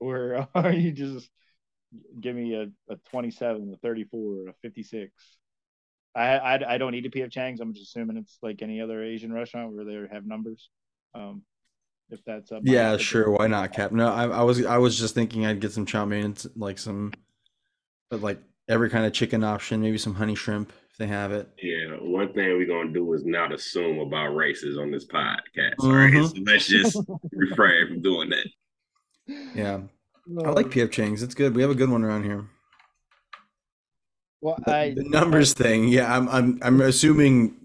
[0.01, 1.31] or are you just
[2.21, 5.13] give me a, a 27, a 34, a 56.
[6.17, 7.61] I, I I don't eat at PF Chang's.
[7.61, 10.71] I'm just assuming it's like any other Asian restaurant where they have numbers.
[11.15, 11.43] Um,
[12.15, 12.63] if that's up.
[12.65, 12.99] Yeah, alley.
[13.03, 13.31] sure.
[13.31, 13.93] Why not, Cap?
[13.93, 16.79] No, I, I was I was just thinking I'd get some chow mein, and like
[16.79, 17.13] some,
[18.11, 21.49] but like every kind of chicken option, maybe some honey shrimp if they have it.
[21.63, 25.75] Yeah, one thing we're gonna do is not assume about races on this podcast.
[25.81, 26.29] All right, Mhm.
[26.35, 26.97] so let's just
[27.33, 28.47] refrain from doing that.
[29.55, 29.81] Yeah,
[30.45, 31.23] I like PF Chang's.
[31.23, 31.55] It's good.
[31.55, 32.45] We have a good one around here.
[34.41, 37.57] Well, But I the numbers thing, yeah, I'm I'm I'm assuming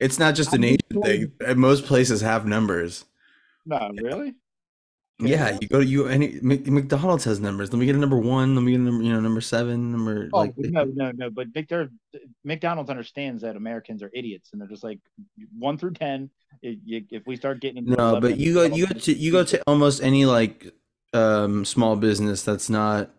[0.00, 1.56] it's not just an I'm Asian thing.
[1.58, 3.04] Most places have numbers.
[3.68, 4.34] No really.
[5.20, 7.72] Yeah, you go to you any McDonald's has numbers.
[7.72, 8.54] Let me get a number one.
[8.54, 9.90] Let me get a number, you know, number seven.
[9.90, 11.28] Number Oh like no, no, no!
[11.28, 11.90] But they're-
[12.44, 15.00] McDonald's understands that Americans are idiots, and they're just like
[15.58, 16.30] one through ten.
[16.62, 16.78] If,
[17.10, 19.60] if we start getting into No, but you go you go to you go to
[19.66, 20.72] almost any like
[21.12, 23.10] um small business that's not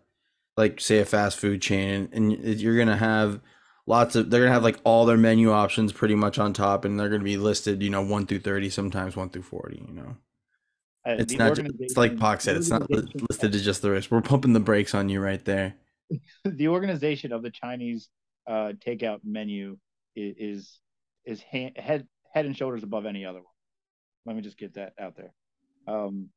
[0.56, 3.40] like say a fast food chain and you're going to have
[3.86, 6.84] lots of they're going to have like all their menu options pretty much on top
[6.84, 9.84] and they're going to be listed, you know, 1 through 30, sometimes 1 through 40,
[9.88, 10.16] you know.
[11.06, 13.90] Uh, It's not ju- it's like organization- Pac said, it's not listed to just the
[13.90, 14.10] rest.
[14.10, 15.74] We're pumping the brakes on you right there.
[16.44, 18.08] the organization of the Chinese
[18.46, 19.76] uh, takeout menu
[20.16, 20.80] is is,
[21.24, 23.46] is ha- head head and shoulders above any other one.
[24.26, 25.32] Let me just get that out there.
[25.86, 26.28] Um,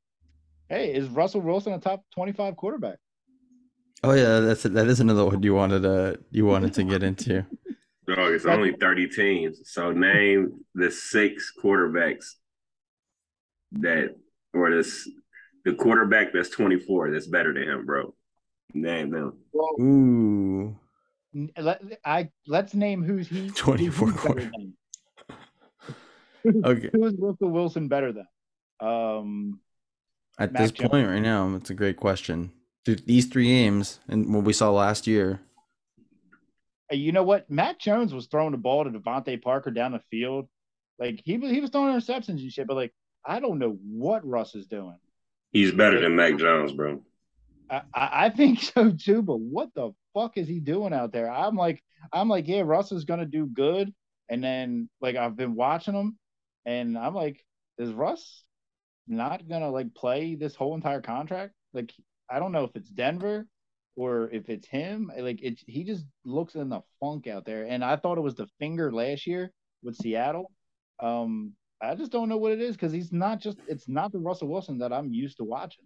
[0.69, 2.97] hey, is Russell Wilson a top twenty five quarterback?
[4.03, 7.45] Oh yeah, that's that is another one you wanted to you wanted to get into.
[8.05, 9.61] Dog, it's only 30 teams.
[9.63, 12.31] So name the six quarterbacks
[13.71, 14.15] that
[14.53, 15.09] or this
[15.65, 18.13] the quarterback that's 24 that's better than him, bro.
[18.73, 19.37] Name them.
[19.51, 20.79] Well, Ooh.
[21.57, 23.49] let, I let's name who's he.
[23.51, 24.51] 24 who's quarter-
[26.45, 26.89] Okay.
[26.91, 28.27] Who is Russell Wilson better than?
[28.81, 29.59] Um,
[30.37, 30.89] At Mac this Jones.
[30.89, 32.51] point right now, it's a great question.
[32.83, 35.39] Dude, these three games and what we saw last year.
[36.91, 37.49] You know what?
[37.49, 40.49] Mac Jones was throwing the ball to DeVante Parker down the field.
[40.99, 42.93] Like he was he was throwing interceptions and shit, but like
[43.25, 44.97] I don't know what Russ is doing.
[45.51, 47.01] He's better than Mac Jones, bro.
[47.69, 51.31] I, I think so too, but what the fuck is he doing out there?
[51.31, 53.93] I'm like I'm like, yeah, Russ is gonna do good.
[54.29, 56.17] And then like I've been watching him
[56.65, 57.43] and I'm like,
[57.77, 58.43] is Russ
[59.07, 61.53] not gonna like play this whole entire contract?
[61.73, 61.93] Like
[62.29, 63.47] I don't know if it's Denver
[63.95, 65.11] or if it's him.
[65.17, 67.65] Like it he just looks in the funk out there.
[67.65, 69.51] And I thought it was the finger last year
[69.83, 70.51] with Seattle.
[70.99, 74.19] Um I just don't know what it is because he's not just it's not the
[74.19, 75.83] Russell Wilson that I'm used to watching.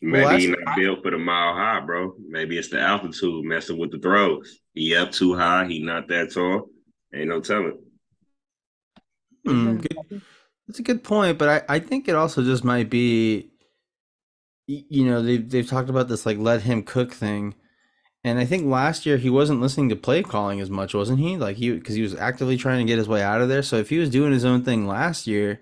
[0.00, 2.14] Maybe Well, he that's- not built for the mile high, bro.
[2.28, 4.60] Maybe it's the altitude messing with the throws.
[4.74, 5.66] He up too high.
[5.66, 6.68] He not that tall.
[7.14, 7.78] Ain't no telling.
[9.46, 10.22] Hmm, Isn't- good-
[10.66, 13.50] That's a good point, but I, I think it also just might be,
[14.66, 17.54] you know, they've they've talked about this like let him cook thing,
[18.24, 21.36] and I think last year he wasn't listening to play calling as much, wasn't he?
[21.36, 23.62] Like he because he was actively trying to get his way out of there.
[23.62, 25.60] So if he was doing his own thing last year,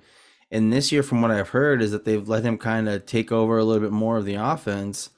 [0.51, 3.33] and this year, from what I've heard, is that they've let him kind of take
[3.33, 5.11] over a little bit more of the offense.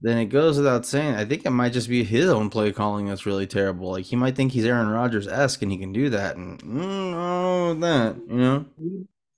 [0.00, 1.14] Then it goes without saying.
[1.14, 3.90] I think it might just be his own play calling that's really terrible.
[3.90, 6.78] Like he might think he's Aaron Rodgers esque and he can do that, and mm,
[6.78, 8.64] I don't know about that, you know.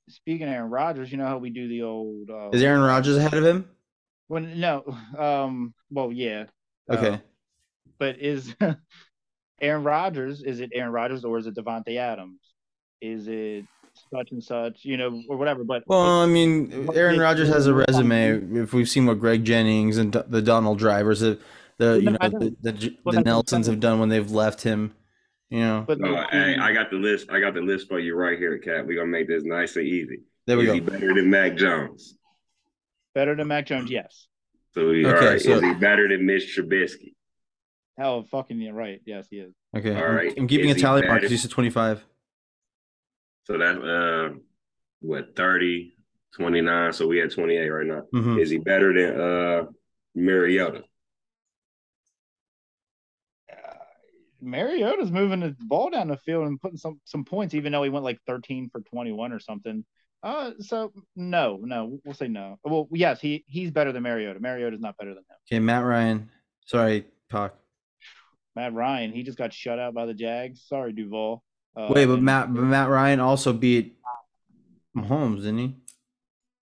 [0.09, 2.31] Speaking of Aaron Rodgers, you know how we do the old.
[2.31, 3.69] Uh, Is Aaron Rodgers ahead of him?
[4.29, 4.85] When no,
[5.19, 6.45] um, well, yeah,
[6.91, 7.09] Okay.
[7.15, 7.19] Uh,
[7.99, 8.55] but is
[9.61, 10.43] Aaron Rodgers?
[10.43, 12.41] Is it Aaron Rodgers or is it Davante Adams?
[13.01, 13.65] Is it
[14.13, 14.85] such and such?
[14.85, 15.65] You know, or whatever.
[15.65, 18.59] But well, I mean, Aaron did- Rodgers has a resume.
[18.59, 21.39] If we've seen what Greg Jennings and the Donald Drivers, the,
[21.79, 24.31] the you No, know the, the, the that's what I'm Nelsons have done when they've
[24.31, 24.95] left him,
[25.51, 25.85] you know.
[25.87, 27.31] but Oh, hey, I got the list.
[27.31, 28.87] I got the list for you right here, Cat.
[28.87, 30.21] We're gonna make this nice and easy.
[30.47, 30.93] There we is he go.
[30.93, 32.17] better than Mac Jones?
[33.15, 34.27] better than Mac Jones, yes.
[34.75, 35.41] So he, Okay, all right.
[35.41, 37.15] so- is he better than Mitch Trubisky?
[37.97, 39.01] Hell, fucking yeah, right.
[39.07, 39.55] Yes, he is.
[39.77, 40.37] Okay, All I'm, right.
[40.49, 42.05] Keeping Is a tally mark because you said 25.
[43.47, 44.31] So that's uh
[45.01, 45.97] what 30,
[46.35, 46.93] 29.
[46.93, 48.03] So we had 28 right now.
[48.13, 48.41] Mhm.
[48.41, 49.67] Is he better than uh
[50.17, 50.83] Mariota?
[53.53, 53.55] Uh,
[54.41, 57.91] Mariota's moving the ball down the field and putting some some points, even though he
[57.91, 59.85] went like 13 for 21 or something.
[60.25, 62.59] Uh, so no, no, we'll say no.
[62.65, 64.41] Well, yes, he he's better than Mariota.
[64.41, 65.37] Mariota's not better than him.
[65.47, 66.31] Okay, Matt Ryan.
[66.65, 67.53] Sorry, Pac.
[68.57, 70.65] Matt Ryan, he just got shut out by the Jags.
[70.67, 71.45] Sorry, Duval.
[71.77, 73.99] Uh, Wait, but and- Matt but Matt Ryan also beat
[74.97, 75.77] Mahomes, didn't he?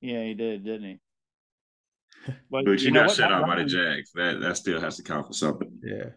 [0.00, 1.00] Yeah, he did, didn't he?
[2.50, 4.10] But, But you, know got shut out by the Jags.
[4.14, 5.70] That that still has to count for something.
[5.84, 6.10] Yeah,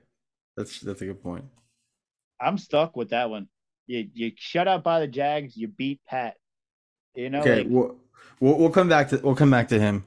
[0.58, 1.46] that's that's a good point.
[2.42, 3.50] I'm stuck with that one.
[3.86, 5.56] You you shut out by the Jags.
[5.56, 6.38] You beat Pat.
[7.16, 7.96] You know, Okay, like, we'll,
[8.40, 10.06] we'll we'll come back to we'll come back to him.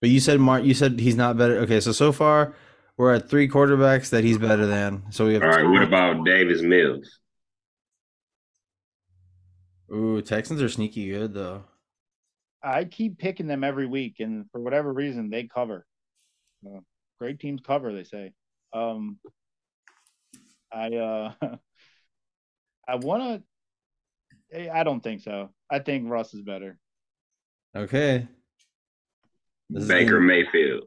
[0.00, 0.64] But you said Mark.
[0.64, 1.58] You said he's not better.
[1.58, 2.54] Okay, so so far
[2.96, 5.04] we're at three quarterbacks that he's better than.
[5.10, 5.42] So we have.
[5.42, 7.18] All right, what about Davis Mills?
[9.92, 11.64] Ooh, Texans are sneaky good though.
[12.62, 15.86] I keep picking them every week, and for whatever reason, they cover.
[16.64, 16.80] Uh,
[17.18, 18.32] great teams cover, they say.
[18.72, 19.18] Um,
[20.72, 21.32] I uh,
[22.88, 23.42] I want to.
[24.54, 25.50] I don't think so.
[25.70, 26.78] I think Russ is better.
[27.76, 28.26] Okay.
[29.68, 30.84] This Baker gonna- Mayfield.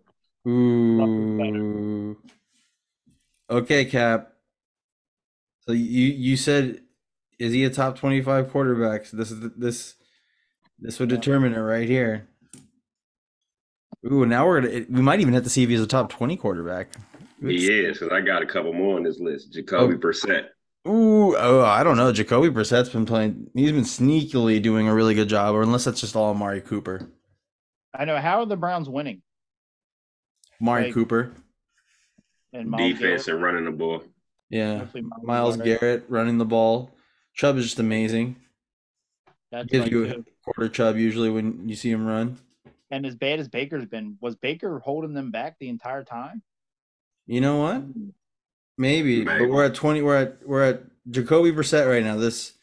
[0.47, 2.17] Ooh.
[3.49, 4.33] Okay, Cap.
[5.65, 6.81] So you you said
[7.39, 9.05] is he a top twenty five quarterback?
[9.05, 9.95] So this is the, this
[10.79, 12.27] this would determine it right here.
[14.11, 16.35] Ooh, now we're gonna we might even have to see if he's a top twenty
[16.35, 16.89] quarterback.
[17.41, 19.53] He is, because I got a couple more on this list.
[19.53, 19.97] Jacoby Oh.
[19.97, 20.47] Brissett.
[20.87, 22.11] Ooh, oh, I don't know.
[22.11, 23.49] Jacoby Brissett's been playing.
[23.53, 27.09] He's been sneakily doing a really good job, or unless that's just all Amari Cooper.
[27.93, 28.17] I know.
[28.17, 29.21] How are the Browns winning?
[30.61, 31.33] Amari Like- Cooper,
[32.51, 33.27] And Myles Defense Garrett?
[33.29, 34.03] and running the ball.
[34.49, 34.79] yeah.
[34.79, 35.79] Hopefully Myles Garrett.
[35.79, 36.91] Garrett running the ball.
[37.33, 38.35] Chubb is just amazing.
[39.51, 42.37] That's Gives right, you a quarter Chubb usually when you see him run.
[42.91, 46.41] And as bad as Baker's been, was Baker holding them back the entire time?
[47.25, 47.77] You know what?
[47.77, 48.09] Hmm.
[48.77, 49.45] Maybe, Maybe.
[49.45, 50.01] but we're at twenty.
[50.01, 52.15] We're at we're at Jacoby Brissett right now.
[52.17, 52.53] This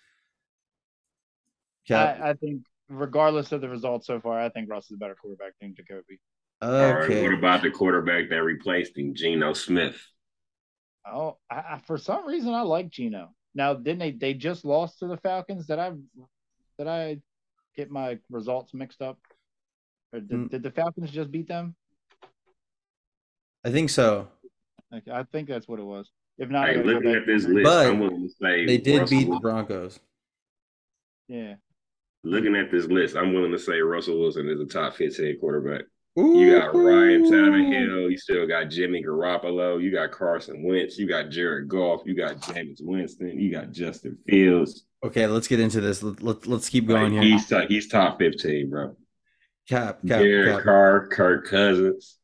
[1.87, 2.20] cap.
[2.20, 5.14] I, I think, regardless of the results so far, I think Russ is a better
[5.14, 6.18] quarterback than Jacoby.
[6.62, 7.23] All right, okay.
[7.23, 9.96] what about the quarterback that replaced him, Geno Smith?
[11.11, 13.31] Oh, I, I, for some reason, I like Geno.
[13.55, 14.11] Now, didn't they?
[14.12, 15.66] They just lost to the Falcons.
[15.66, 15.92] Did I?
[16.79, 17.18] Did I
[17.77, 19.18] get my results mixed up?
[20.12, 20.51] Or did, Mm.
[20.51, 21.75] did the Falcons just beat them?
[23.64, 24.29] I think so.
[24.90, 26.11] Like, I think that's what it was.
[26.38, 29.18] If not, Hey, looking at this list, But I'm willing to say They did Russell
[29.18, 30.00] beat the Broncos.
[31.29, 31.55] Yeah,
[32.24, 35.83] Looking at this list, I'm willing to say Russell Wilson is a top 15 quarterback.
[36.16, 38.11] You got Ryan Tannehill.
[38.11, 39.81] You still got Jimmy Garoppolo.
[39.81, 40.98] You got Carson Wentz.
[40.98, 42.03] You got Jared Goff.
[42.05, 43.38] You got Jameis Winston.
[43.38, 44.85] You got Justin Fields.
[45.05, 46.03] Okay, let's get into this.
[46.03, 47.22] Let, let, let's keep Like, going here.
[47.22, 48.96] he's top, he's top 15, bro.
[49.68, 50.64] Cap, cap, Jared cap.
[50.64, 52.18] Carr, Kirk Cousins.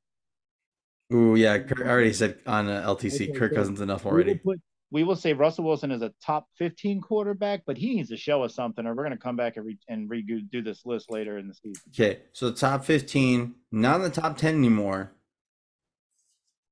[1.13, 1.59] Ooh, yeah.
[1.59, 4.35] Kirk, I already said on uh, LTC, Okay, Kirk so Cousins enough we will, already.
[4.37, 8.17] put, we will say Russell Wilson is a top 15 quarterback, but he needs to
[8.17, 10.85] show us something, or we're going to come back and, re- and redo do this
[10.85, 11.83] list later in the season.
[11.91, 15.13] Okay, so the top 15, not in the top 10 anymore,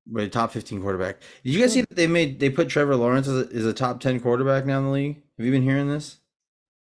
[0.07, 1.21] but top 15 quarterback.
[1.45, 3.73] Did you guys see that they made they put Trevor Lawrence as a, as a
[3.73, 5.23] top 10 quarterback now in the league?
[5.39, 6.19] Have you been hearing this?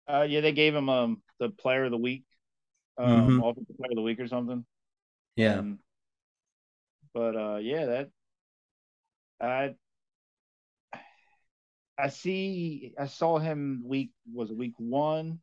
[0.08, 2.24] Uh, yeah, they gave him um the Player of the Week,
[2.98, 3.50] um, Mhm.
[3.52, 4.66] offensive Player of the Week or something.
[5.36, 5.56] Yeah.
[5.60, 5.80] Um,
[7.14, 8.10] but uh, yeah, that
[9.42, 9.76] I
[11.98, 12.94] I see.
[12.98, 15.40] I saw him week was week one,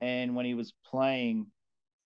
[0.00, 1.46] and when he was playing,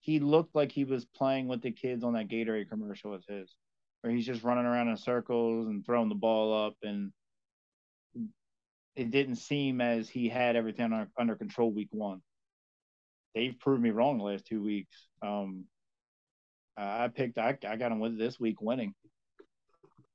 [0.00, 3.54] he looked like he was playing with the kids on that Gatorade commercial with his,
[4.00, 7.12] where he's just running around in circles and throwing the ball up, and
[8.96, 12.20] it didn't seem as he had everything under, control week one.
[13.34, 15.06] They've proved me wrong the last two weeks.
[15.22, 15.66] Um,
[16.78, 17.38] I I picked.
[17.38, 18.94] I, I got him with this week winning,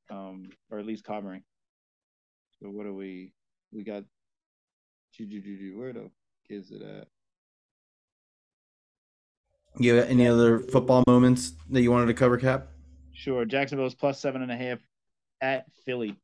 [0.10, 1.44] um, or at least covering.
[2.62, 3.34] So what do we?
[3.72, 4.04] We got.
[5.20, 6.10] Where the
[6.50, 7.08] is it at?
[9.78, 12.68] You have any other football moments that you wanted to cover, Cap?
[13.12, 14.80] Sure, Jacksonville's plus seven and a half
[15.42, 16.16] at Philly.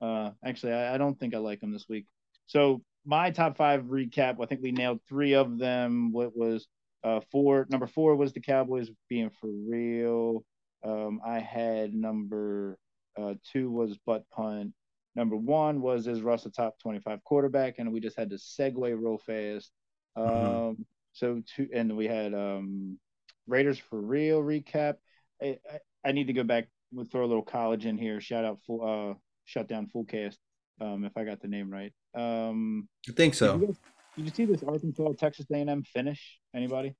[0.00, 2.06] Uh, actually, I, I don't think I like them this week.
[2.46, 4.42] So my top five recap.
[4.42, 6.12] I think we nailed three of them.
[6.12, 6.66] What was
[7.04, 7.66] uh four?
[7.70, 10.44] Number four was the Cowboys being for real.
[10.84, 12.78] Um, I had number
[13.18, 14.72] uh two was butt punt.
[15.14, 18.36] Number one was is Russ a top twenty five quarterback, and we just had to
[18.36, 19.70] segue real fast.
[20.16, 20.76] Um, Mhm.
[21.12, 22.98] so two, and we had um
[23.46, 24.96] Raiders for real recap.
[25.42, 26.68] I, I, I need to go back.
[26.92, 28.20] We'll throw a little college in here.
[28.20, 28.82] Shout out full
[29.12, 30.38] uh shut down full cast.
[30.80, 31.92] Um, if I got the name right.
[32.14, 33.56] Um, I think did, so.
[33.58, 33.78] you guys,
[34.16, 36.37] did you see this Arkansas Texas A&M finish?
[36.58, 36.96] Anybody?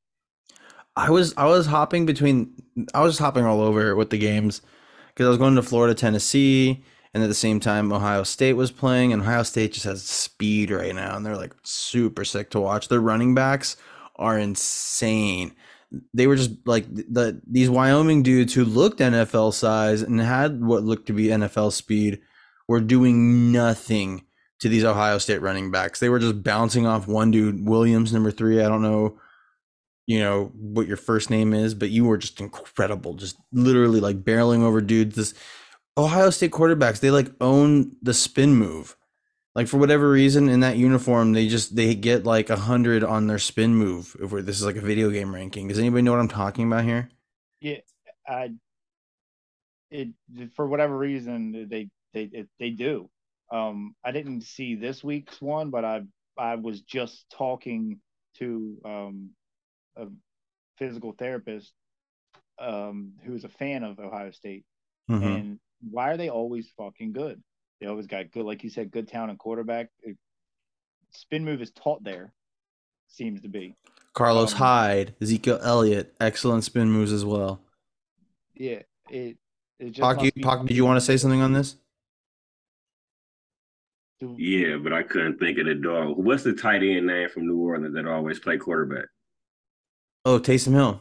[0.95, 2.55] I was I was hopping between
[2.95, 4.63] I was hopping all over with the games
[5.09, 8.71] because I was going to Florida, Tennessee, and at the same time Ohio State was
[8.71, 12.61] playing, and Ohio State just has speed right now, and they're like super sick to
[12.61, 12.87] watch.
[12.87, 13.77] Their running backs
[14.15, 15.57] are insane.
[16.15, 20.85] They were just like the these Wyoming dudes who looked NFL size and had what
[20.85, 22.21] looked to be NFL speed
[22.69, 24.25] were doing nothing
[24.61, 25.99] to these Ohio State running backs.
[25.99, 28.63] They were just bouncing off one dude, Williams, number three.
[28.63, 29.19] I don't know
[30.09, 34.25] you know what your first name is, but you were just incredible, just literally like
[34.25, 35.15] barreling over dudes.
[35.15, 35.35] This
[35.99, 38.97] Ohio State quarterbacks, they like own the spin move.
[39.55, 43.27] Like for whatever reason, in that uniform, they just they get like a hundred on
[43.27, 44.17] their spin move.
[44.19, 46.67] If we're, this is like a video game ranking, does anybody know what I'm talking
[46.67, 47.11] about here?
[47.61, 47.81] Yeah,
[48.27, 48.53] I
[49.91, 50.09] it
[50.57, 53.11] for whatever reason they they it, they do.
[53.53, 56.05] Um, I didn't see this week's one, but I
[56.39, 58.01] I was just talking
[58.39, 59.31] to um,
[59.99, 60.09] a
[60.79, 61.73] physical therapist
[62.59, 64.65] um, who is a fan of Ohio State,
[65.11, 65.23] Mhm.
[65.41, 67.43] and why are they always fucking good?
[67.81, 69.91] They always got good, like you said, good talent and quarterback.
[70.03, 70.17] It,
[71.13, 72.33] spin move is taught there,
[73.07, 73.77] seems to be.
[74.13, 77.61] Carlos um, Hyde, Ezekiel Elliott, excellent spin moves as well.
[78.55, 79.39] Yeah, it
[79.79, 81.77] it just Pac, you, be- Pac, did you want to say something on this?
[84.21, 86.17] Yeah, but I couldn't think of the dog.
[86.17, 89.05] What's the tight end name from New Orleans that always play quarterback?
[90.29, 91.01] Oh, Taysom Hill.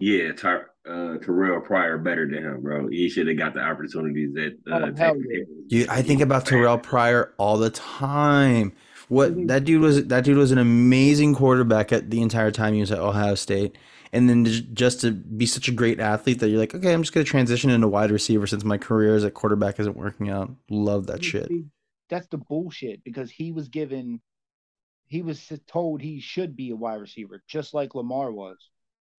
[0.00, 2.88] Yeah, Ty- uh, Terrell Pryor better than him, bro.
[2.88, 5.36] He should have got the opportunities that uh, Oh, Taysom yeah.
[5.36, 8.72] Hill- Dude, I think about Terrell Pryor all the time.
[9.08, 9.46] What Mhm.
[9.46, 12.90] that dude was that dude was an amazing quarterback at the entire time he was
[12.90, 13.76] at Ohio State.
[14.12, 17.12] And then just to be such a great athlete that you're like, okay, I'm just
[17.14, 20.50] gonna transition into wide receiver since my career as a quarterback isn't working out.
[20.70, 21.48] Love that shit.
[22.08, 24.20] That's the bullshit because he was given,
[25.08, 28.56] he was told he should be a wide receiver, just like Lamar was.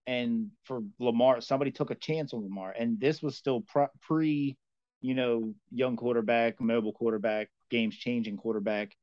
[0.06, 3.64] And for Lamar, somebody took a chance on Lamar, and this was still
[4.00, 4.56] pre,
[5.00, 8.96] you know, young quarterback, mobile quarterback, games changing quarterback.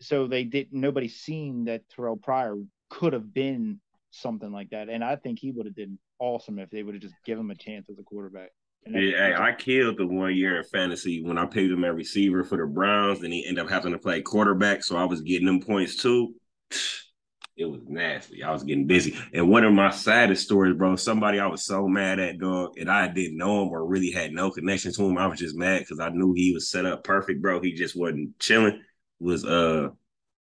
[0.00, 0.72] So they did.
[0.72, 2.56] Nobody seen that Terrell Pryor
[2.90, 3.80] could have been
[4.10, 7.02] something like that, and I think he would have been awesome if they would have
[7.02, 8.50] just given him a chance as a quarterback.
[8.88, 11.84] And that's- Yeah, hey, I killed the one year in fantasy when I paid him
[11.84, 15.04] at receiver for the Browns, and he ended up having to play quarterback, so I
[15.04, 16.34] was getting them points too.
[17.56, 18.44] It was nasty.
[18.44, 19.18] I was getting busy.
[19.34, 22.88] And one of my saddest stories, bro, somebody I was so mad at, dog, and
[22.88, 25.18] I didn't know him or really had no connection to him.
[25.18, 27.60] I was just mad because I knew he was set up perfect, bro.
[27.60, 28.80] He just wasn't chilling.
[29.18, 29.88] Was uh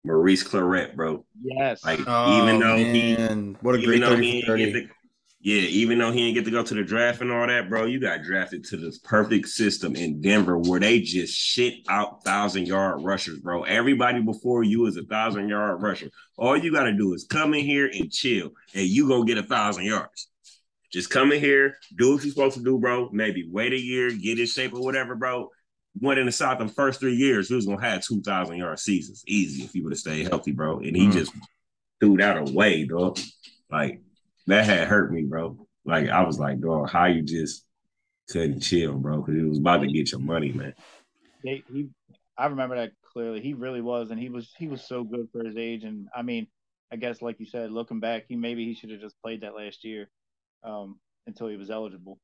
[0.04, 1.24] Maurice Clarett, bro.
[1.42, 3.56] yes, Like Oh, even though he man.
[3.62, 4.80] what a great though 30 he for didn't 30.
[4.82, 4.94] get to,
[5.46, 7.84] yeah, even though he didn't get to go to the draft and all that, bro,
[7.84, 12.66] you got drafted to this perfect system in Denver where they just shit out thousand
[12.66, 13.62] yard rushers, bro.
[13.62, 16.10] Everybody before you is a thousand yard rusher.
[16.36, 19.38] All you got to do is come in here and chill, and you gonna get
[19.38, 20.28] a thousand yards.
[20.92, 23.08] Just come in here, do what you're supposed to do, bro.
[23.12, 25.50] Maybe wait a year, get in shape or whatever, bro.
[26.00, 28.80] Went in the South the first three years, he was gonna have two thousand yard
[28.80, 30.78] seasons, easy if he would have stayed healthy, bro.
[30.78, 31.12] And he Mm.
[31.12, 31.32] just
[32.00, 33.20] threw that away, dog.
[33.70, 34.00] Like
[34.46, 35.56] that had hurt me, bro.
[35.84, 37.64] Like I was like, dog, how you just
[38.28, 39.20] couldn't chill, bro?
[39.20, 40.74] Because it was about to get your money, man.
[41.42, 41.88] he
[42.38, 43.40] I remember that clearly.
[43.40, 45.84] He really was, and he was he was so good for his age.
[45.84, 46.46] And I mean,
[46.92, 49.56] I guess like you said, looking back, he maybe he should have just played that
[49.56, 50.08] last year,
[50.62, 52.18] um, until he was eligible.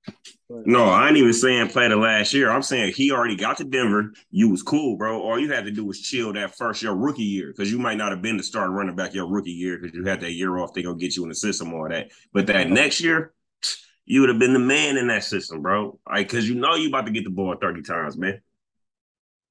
[0.48, 2.50] But, No, I ain't even saying play the last year.
[2.50, 4.12] I'm saying he already got to Denver.
[4.30, 5.20] You was cool, bro.
[5.20, 7.98] All you had to do was chill that first your rookie year because you might
[7.98, 10.57] not have been the starting running back your rookie year because you had that year
[10.59, 10.72] off.
[10.72, 12.11] They gonna get you in the system, all that.
[12.32, 13.32] But that next year,
[14.05, 15.98] you would have been the man in that system, bro.
[16.09, 18.40] Like, cause you know you about to get the ball 30 times, man.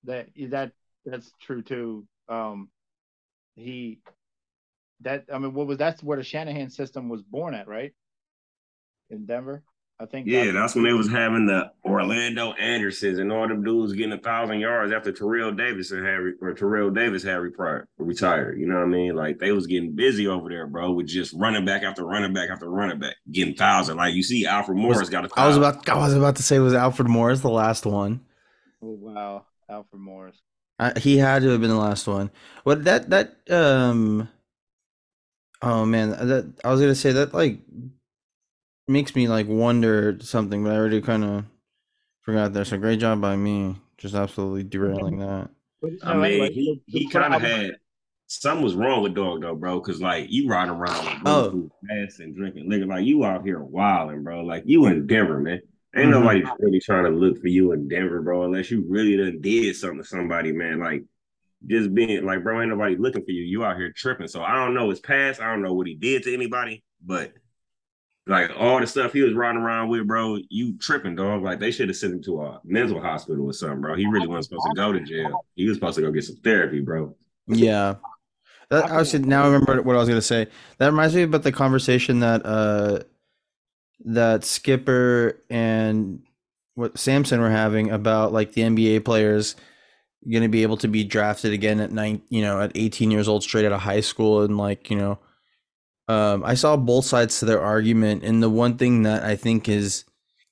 [0.05, 0.71] that that
[1.05, 2.05] that's true too.
[2.29, 2.69] Um,
[3.55, 3.99] he
[5.01, 7.93] that I mean, what was that's where the Shanahan system was born at, right?
[9.11, 9.61] In Denver,
[9.99, 10.25] I think.
[10.25, 14.17] Yeah, that's when they was having the Orlando Andersons and all them dudes getting a
[14.17, 17.87] thousand yards after Terrell Davis and Harry or Terrell Davis had retired.
[17.97, 19.15] Retired, you know what I mean?
[19.15, 22.49] Like they was getting busy over there, bro, with just running back after running back
[22.49, 23.97] after running back, getting thousand.
[23.97, 25.43] Like you see, Alfred Morris got a thousand.
[25.43, 28.21] I was about I was about to say was Alfred Morris the last one.
[28.81, 30.41] Oh, wow, Alfred Morris.
[30.79, 32.31] I, he had to have been the last one.
[32.63, 34.29] What that that um
[35.61, 37.59] oh man, that I was gonna say that like
[38.87, 41.45] makes me like wonder something, but I already kind of
[42.21, 42.65] forgot there.
[42.65, 45.49] So great job by me, just absolutely derailing that.
[46.03, 47.71] I mean, anyway, he, he kind of had
[48.27, 49.79] something was wrong with dog though, bro.
[49.79, 51.71] Because like you riding around with Oh.
[51.89, 54.41] fast and drinking liquor, like you out here wilding, bro.
[54.43, 55.59] Like you in Denver, man.
[55.95, 56.11] Ain't Mhm.
[56.11, 58.43] nobody really trying to look for you in Denver, bro.
[58.43, 60.79] Unless you really done did something to somebody, man.
[60.79, 61.03] Like
[61.67, 63.43] just being like, bro, ain't nobody looking for you.
[63.43, 64.27] You out here tripping.
[64.27, 65.41] So I don't know his past.
[65.41, 67.33] I don't know what he did to anybody, but
[68.27, 71.43] like all the stuff he was riding around with, bro, you tripping, dog.
[71.43, 73.95] Like they should have sent him to a mental hospital or something, bro.
[73.95, 75.45] He really wasn't supposed to go to jail.
[75.55, 77.15] He was supposed to go get some therapy, bro.
[77.47, 77.95] Yeah.
[78.69, 80.47] That, I should now remember what I was gonna say.
[80.77, 82.99] That reminds me about the conversation that uh
[84.05, 86.23] that Skipper and
[86.75, 89.55] what Samson were having about like the NBA players
[90.31, 93.43] gonna be able to be drafted again at nine you know, at eighteen years old
[93.43, 95.19] straight out of high school and like, you know,
[96.11, 99.69] um I saw both sides to their argument and the one thing that I think
[99.69, 100.05] is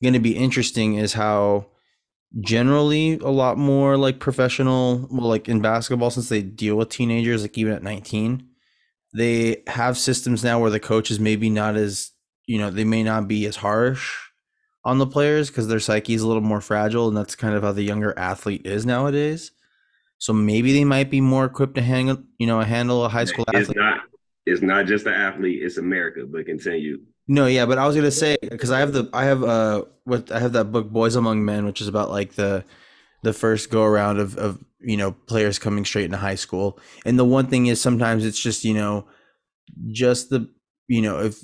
[0.03, 1.67] gonna be interesting is how
[2.39, 7.41] generally a lot more like professional well like in basketball since they deal with teenagers
[7.41, 8.47] like even at 19
[9.15, 12.11] they have systems now where the coach is maybe not as
[12.45, 14.29] you know they may not be as harsh
[14.85, 17.63] on the players because their psyche is a little more fragile, and that's kind of
[17.63, 19.51] how the younger athlete is nowadays.
[20.17, 23.45] So maybe they might be more equipped to handle, you know, handle a high school
[23.53, 23.77] athlete.
[23.77, 24.01] not.
[24.49, 25.61] It's not just the athlete.
[25.63, 26.25] It's America.
[26.25, 26.99] But continue.
[27.27, 30.31] No, yeah, but I was gonna say because I have the I have uh what
[30.31, 32.65] I have that book Boys Among Men, which is about like the
[33.21, 37.19] the first go around of of you know players coming straight into high school, and
[37.19, 39.05] the one thing is sometimes it's just you know
[39.91, 40.49] just the
[40.87, 41.43] you know if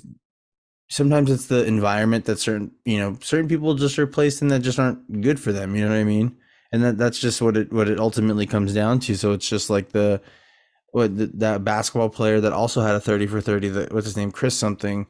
[0.88, 4.60] sometimes it's the environment that certain you know certain people just are placed in that
[4.60, 5.76] just aren't good for them.
[5.76, 6.36] You know what I mean?
[6.72, 9.16] And that that's just what it what it ultimately comes down to.
[9.16, 10.20] So it's just like the
[10.96, 13.68] what that basketball player that also had a thirty for thirty.
[13.68, 15.06] That what's his name, Chris something,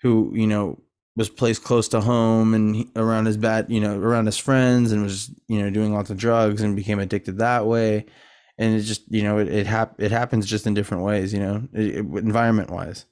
[0.00, 0.80] who you know
[1.16, 4.90] was placed close to home and he, around his bad you know around his friends
[4.90, 8.06] and was you know doing lots of drugs and became addicted that way.
[8.56, 11.34] And it just you know it it, hap- it happens just in different ways.
[11.34, 13.04] You know, environment wise.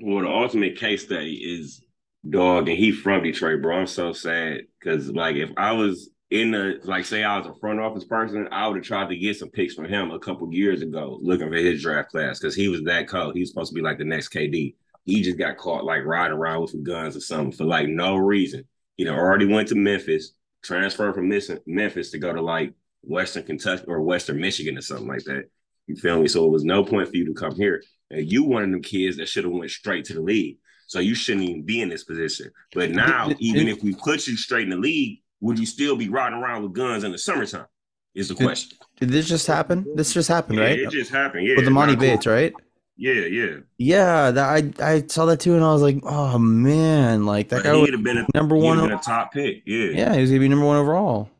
[0.00, 1.82] Well, the ultimate case study is
[2.30, 3.76] dog, and he from Detroit, bro.
[3.76, 7.54] I'm so sad because like if I was in the like say I was a
[7.60, 10.50] front office person, I would have tried to get some picks from him a couple
[10.50, 13.34] years ago, looking for his draft class because he was that cold.
[13.34, 14.74] He was supposed to be like the next KD.
[15.04, 18.16] He just got caught like riding around with some guns or something for like no
[18.16, 18.64] reason.
[18.96, 21.28] You know, already went to Memphis, transferred from
[21.66, 22.72] Memphis to go to like
[23.02, 25.50] Western Kentucky or Western Michigan or something like that.
[25.86, 26.28] You feel me?
[26.28, 27.82] So it was no point for you to come here.
[28.10, 30.56] And you one of them kids that should have went straight to the league.
[30.86, 32.50] So you shouldn't even be in this position.
[32.74, 36.08] But now, even if we put you straight in the league, would you still be
[36.08, 37.66] riding around with guns in the summertime?
[38.14, 38.78] Is the question.
[38.98, 39.86] Did this just happen?
[39.96, 40.78] This just happened, yeah, right?
[40.78, 41.46] It just happened.
[41.46, 41.56] Yeah.
[41.56, 42.52] With the Emoni Bates, right?
[42.96, 43.56] Yeah, yeah.
[43.78, 44.48] Yeah, that
[44.80, 47.72] I I saw that too, and I was like, oh man, like that But guy
[47.72, 48.76] would would have been a number one.
[48.76, 49.62] would've been a top pick.
[49.66, 49.86] Yeah.
[49.90, 51.30] Yeah, he was gonna be number one overall.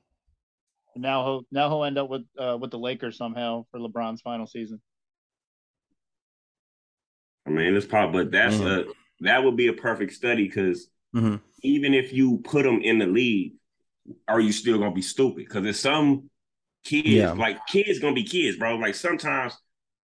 [0.97, 4.47] Now he'll now he'll end up with uh, with the Lakers somehow for LeBron's final
[4.47, 4.81] season.
[7.47, 8.89] I mean, it's probably, but that's Mhm.
[8.89, 11.41] a that would be a perfect study because Mhm.
[11.63, 13.55] even if you put them in the league,
[14.29, 15.45] are you still gonna be stupid?
[15.47, 16.31] Because there's some
[16.85, 17.33] kids, Yeah.
[17.33, 18.77] like kids, gonna be kids, bro.
[18.77, 19.57] Like sometimes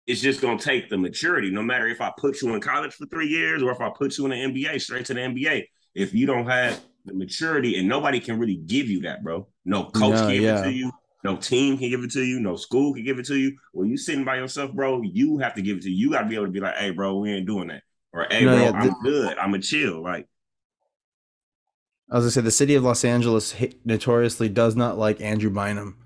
[0.07, 1.51] it's just gonna take the maturity.
[1.51, 4.17] No matter if I put you in college for three years or if I put
[4.19, 5.69] you in the NBA, straight to the NBA.
[5.95, 9.49] If you don't have the maturity, and nobody can really give you that, bro.
[9.65, 10.93] No coach No, can give it to you.
[11.25, 12.39] No team can give it to you.
[12.39, 13.57] No school can give it to you.
[13.73, 15.97] When you sitting by yourself, bro, you have to give it to you.
[16.07, 17.83] You got to be able to be like, "Hey, bro, we ain't doing that,"
[18.13, 19.39] or "Hey, No, bro, yeah, I'm th- good.
[19.39, 20.27] I'm a chill." Like,
[22.11, 23.55] I was gonna say the city of Los Angeles
[23.85, 25.97] notoriously does not like Andrew Bynum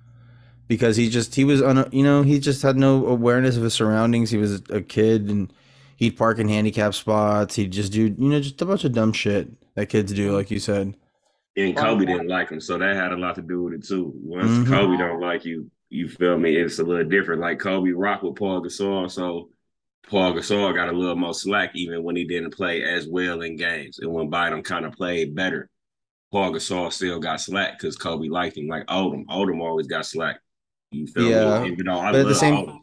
[0.68, 3.74] because he just he was on you know he just had no awareness of his
[3.74, 4.30] surroundings.
[4.30, 5.52] He was a kid and
[5.96, 7.54] he'd park in handicap spots.
[7.54, 10.50] He'd just do you know just a bunch of dumb shit that kids do, like
[10.50, 10.96] you said.
[11.56, 14.10] and Kobe didn't like him, so that had a lot to do with it too.
[14.16, 14.66] Once Mhm.
[14.68, 16.56] Kobe don't like you, you feel me?
[16.56, 17.42] It's a little different.
[17.42, 19.50] Like Kobe rock with Pau Gasol, so
[20.08, 23.56] Pau Gasol got a little more slack even when he didn't play as well in
[23.56, 25.68] games, and when Bynum kind of played better.
[26.32, 28.66] Pau Gasol still got slack because Kobe liked him.
[28.66, 30.40] Like Odom, Odom always got slack.
[30.90, 31.70] You feel Yeah, me?
[31.72, 32.78] Even though I but the same- Odom.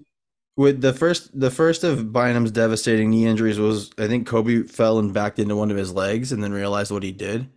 [0.58, 5.00] With the first the first of Bynum's devastating knee injuries was I think Kobe fell
[5.00, 7.50] and backed into one of his legs and then realized what he did.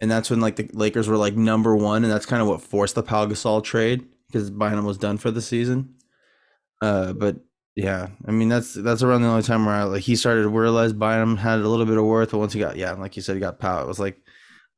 [0.00, 2.60] And that's when like the Lakers were like number one, and that's kind of what
[2.60, 5.94] forced the Pau Gasol trade because Bynum was done for the season.
[6.82, 7.36] Uh, but
[7.76, 10.48] yeah, I mean that's that's around the only time where I, like he started to
[10.48, 13.22] realize Bynum had a little bit of worth, but once he got yeah, like you
[13.22, 13.80] said, he got Pau.
[13.82, 14.20] It was like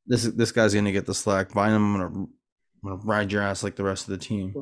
[0.06, 1.52] this this guy's gonna get the slack.
[1.52, 2.28] Bynum, I'm gonna, I'm
[2.82, 4.54] gonna ride your ass like the rest of the team.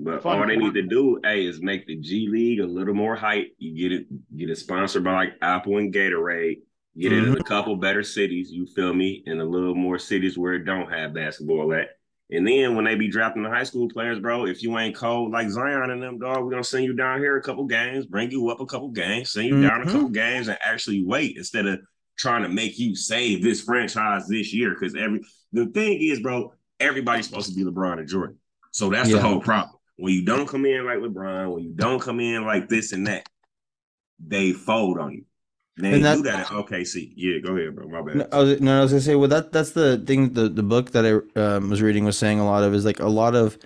[0.00, 2.94] But Fun all they need to do, hey, is make the G League a little
[2.94, 3.52] more hype.
[3.58, 6.60] You get it, get it sponsored by like Apple and Gatorade.
[6.96, 8.50] Get it in a couple better cities.
[8.50, 9.22] You feel me?
[9.26, 11.90] In a little more cities where it don't have basketball at.
[12.30, 15.32] And then when they be drafting the high school players, bro, if you ain't cold
[15.32, 18.30] like Zion and them, dog, we're gonna send you down here a couple games, bring
[18.30, 19.92] you up a couple games, send you down a Mhm.
[19.92, 21.80] couple games, and actually wait instead of
[22.18, 24.70] trying to make you save this franchise this year.
[24.74, 25.20] Because every
[25.52, 28.36] the thing is, bro, everybody's supposed to be LeBron and Jordan.
[28.72, 29.76] So that's the whole problem.
[29.96, 33.06] When you don't come in like LeBron, when you don't come in like this and
[33.06, 33.28] that,
[34.24, 35.24] they fold on you.
[35.76, 37.12] They And that- do that at OKC.
[37.16, 37.88] Yeah, go ahead, bro.
[37.88, 38.16] My bad.
[38.16, 40.32] No, I was, no, I was gonna say, well, that that's the thing.
[40.32, 42.98] The the book that I um, was reading was saying a lot of is like
[42.98, 43.56] a lot of,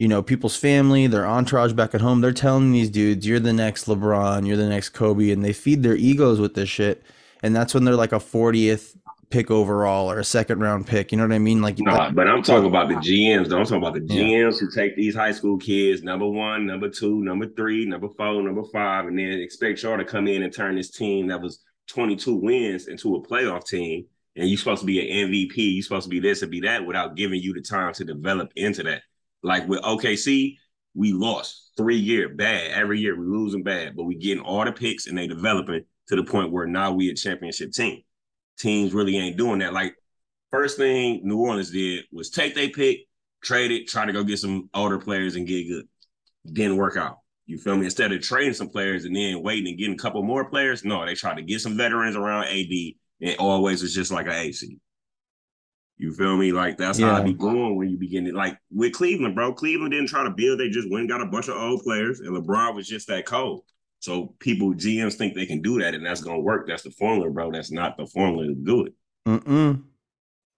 [0.00, 2.20] you know, people's family, their entourage back at home.
[2.20, 5.84] They're telling these dudes, "You're the next LeBron, you're the next Kobe," and they feed
[5.84, 7.04] their egos with this shit.
[7.44, 8.96] And that's when they're like a 40th
[9.28, 11.12] pick overall or a second round pick.
[11.12, 11.60] You know what I mean?
[11.60, 13.48] Like, No, but I'm talking about the GMs.
[13.48, 13.58] Though.
[13.58, 14.22] I'm talking about the Yeah.
[14.22, 18.42] GMs who take these high school kids, number one, number two, number three, number four,
[18.42, 21.60] number five, and then expect y'all to come in and turn this team that was
[21.88, 24.06] 22 wins into a playoff team.
[24.36, 25.74] And you're supposed to be an MVP.
[25.74, 28.52] You're supposed to be this and be that without giving you the time to develop
[28.56, 29.02] into that.
[29.42, 30.56] Like with OKC,
[30.94, 32.70] we lost three year bad.
[32.70, 36.16] Every year we losing bad, but we getting all the picks and they developing to
[36.16, 38.02] the point where now we a championship team.
[38.58, 39.72] Teams really ain't doing that.
[39.72, 39.94] Like
[40.50, 43.00] first thing New Orleans did was take their pick,
[43.42, 45.88] trade it, try to go get some older players and get good.
[46.52, 47.18] Didn't work out.
[47.46, 47.84] You feel me?
[47.84, 51.04] Instead of trading some players and then waiting and getting a couple more players, no,
[51.04, 54.78] they tried to get some veterans around AD and always was just like an AC.
[55.96, 56.52] You feel me?
[56.52, 57.10] Like that's yeah.
[57.10, 58.34] how it be going when you begin it.
[58.34, 59.52] Like with Cleveland, bro.
[59.52, 62.20] Cleveland didn't try to build; they just went and got a bunch of old players,
[62.20, 63.62] and LeBron was just that cold.
[64.04, 66.68] So people, GMs think they can do that, and that's gonna work.
[66.68, 67.50] That's the formula, bro.
[67.50, 68.92] That's not the formula to do it.
[69.26, 69.82] Mm-mm.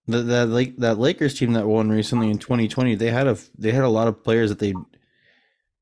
[0.08, 3.70] That that like that Lakers team that won recently in 2020, they had a they
[3.70, 4.74] had a lot of players that they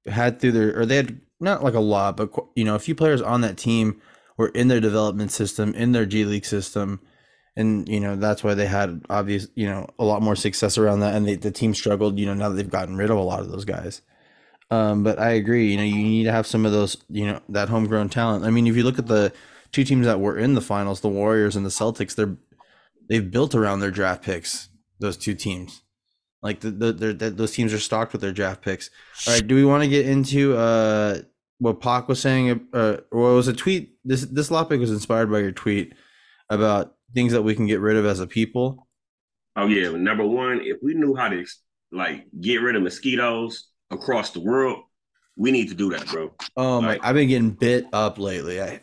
[0.04, 2.94] had through their or they had not like a lot, but you know, a few
[2.94, 3.98] players on that team
[4.36, 7.00] were in their development system, in their G League system,
[7.56, 11.00] and you know that's why they had obvious you know a lot more success around
[11.00, 12.18] that, and they, the team struggled.
[12.18, 14.02] You know now that they've gotten rid of a lot of those guys.
[14.70, 15.70] Um, but I agree.
[15.70, 16.96] You know, you need to have some of those.
[17.08, 18.44] You know, that homegrown talent.
[18.44, 19.32] I mean, if you look at the
[19.72, 22.36] two teams that were in the finals, the Warriors and the Celtics, they're
[23.08, 24.68] they've built around their draft picks.
[25.00, 25.82] Those two teams,
[26.42, 28.90] like the, the, the those teams are stocked with their draft picks.
[29.26, 31.18] All right, do we want to get into uh
[31.58, 32.68] what Pac was saying?
[32.72, 33.96] Uh, or was a tweet?
[34.04, 35.94] This this topic was inspired by your tweet
[36.48, 38.88] about things that we can get rid of as a people.
[39.56, 41.44] Oh yeah, number one, if we knew how to
[41.92, 44.84] like get rid of mosquitoes across the world,
[45.36, 46.32] we need to do that, bro.
[46.56, 47.08] Oh like, my!
[47.08, 48.60] I've been getting bit up lately.
[48.60, 48.82] I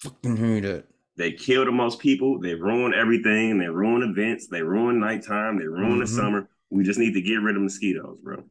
[0.00, 0.88] fucking hate it.
[1.16, 2.38] They kill the most people.
[2.38, 3.58] They ruin everything.
[3.58, 4.46] They ruin events.
[4.46, 5.58] They ruin nighttime.
[5.58, 6.00] They ruin mm-hmm.
[6.00, 6.48] the summer.
[6.70, 8.44] We just need to get rid of mosquitoes, bro.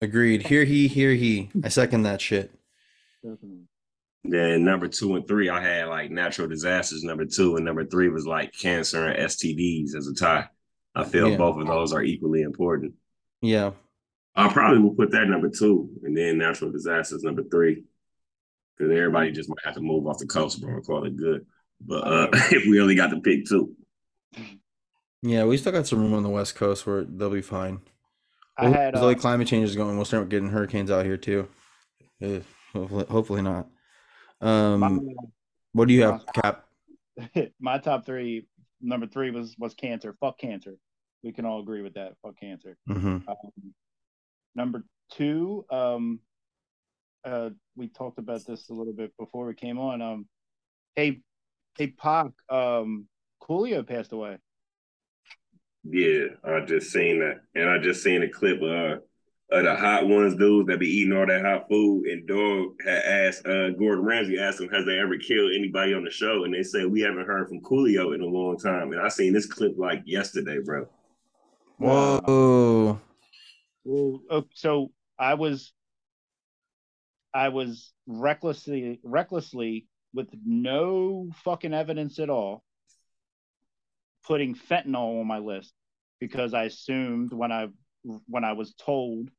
[0.00, 0.46] Agreed.
[0.46, 1.50] Here he, here he.
[1.64, 2.52] I second that shit.
[4.22, 7.02] Then number two and three, I had like natural disasters.
[7.02, 10.48] Number two and number three was like cancer and STDs as a tie.
[10.94, 11.36] I feel yeah.
[11.36, 12.94] both of those are equally important.
[13.40, 13.72] Yeah.
[14.38, 17.82] I probably will put that number two, and then natural disasters number three
[18.76, 21.44] because everybody just might have to move off the coast, bro, and call it good.
[21.80, 23.74] But uh, if we only got to pick two,
[25.22, 27.80] yeah, we still got some room on the west coast where they'll be fine.
[28.56, 31.48] I had uh, like climate change is going, we'll start getting hurricanes out here too.
[32.22, 32.40] Uh,
[32.72, 33.66] hopefully, hopefully not.
[34.40, 34.98] Um, my,
[35.72, 36.64] what do you have, Cap?
[37.60, 38.46] My top three,
[38.80, 40.14] number three was was cancer.
[40.20, 40.76] Fuck cancer.
[41.24, 42.12] We can all agree with that.
[42.22, 42.76] Fuck cancer.
[42.88, 43.28] Mm-hmm.
[43.28, 43.74] Um,
[44.58, 46.20] number two, um,
[47.24, 50.02] uh, we talked about this a little bit before we came on.
[50.02, 50.26] Um,
[50.96, 51.20] hey,
[51.78, 53.06] hey, Pac, um,
[53.42, 54.36] Coolio passed away.
[55.84, 58.96] Yeah, I just seen that, and I just seen a clip of, uh,
[59.50, 62.06] of the hot ones dudes that be eating all that hot food.
[62.06, 66.04] And Dog had asked uh, Gordon Ramsay asked him, "Has they ever killed anybody on
[66.04, 68.92] the show?" And they said we haven't heard from Coolio in a long time.
[68.92, 70.86] And I seen this clip like yesterday, bro.
[71.78, 73.00] Whoa.
[73.88, 75.72] Well, oh, so I was
[77.32, 82.62] I was recklessly recklessly with no fucking evidence at all
[84.26, 85.72] putting fentanyl on my list
[86.20, 87.68] because I assumed when I
[88.26, 89.30] when I was told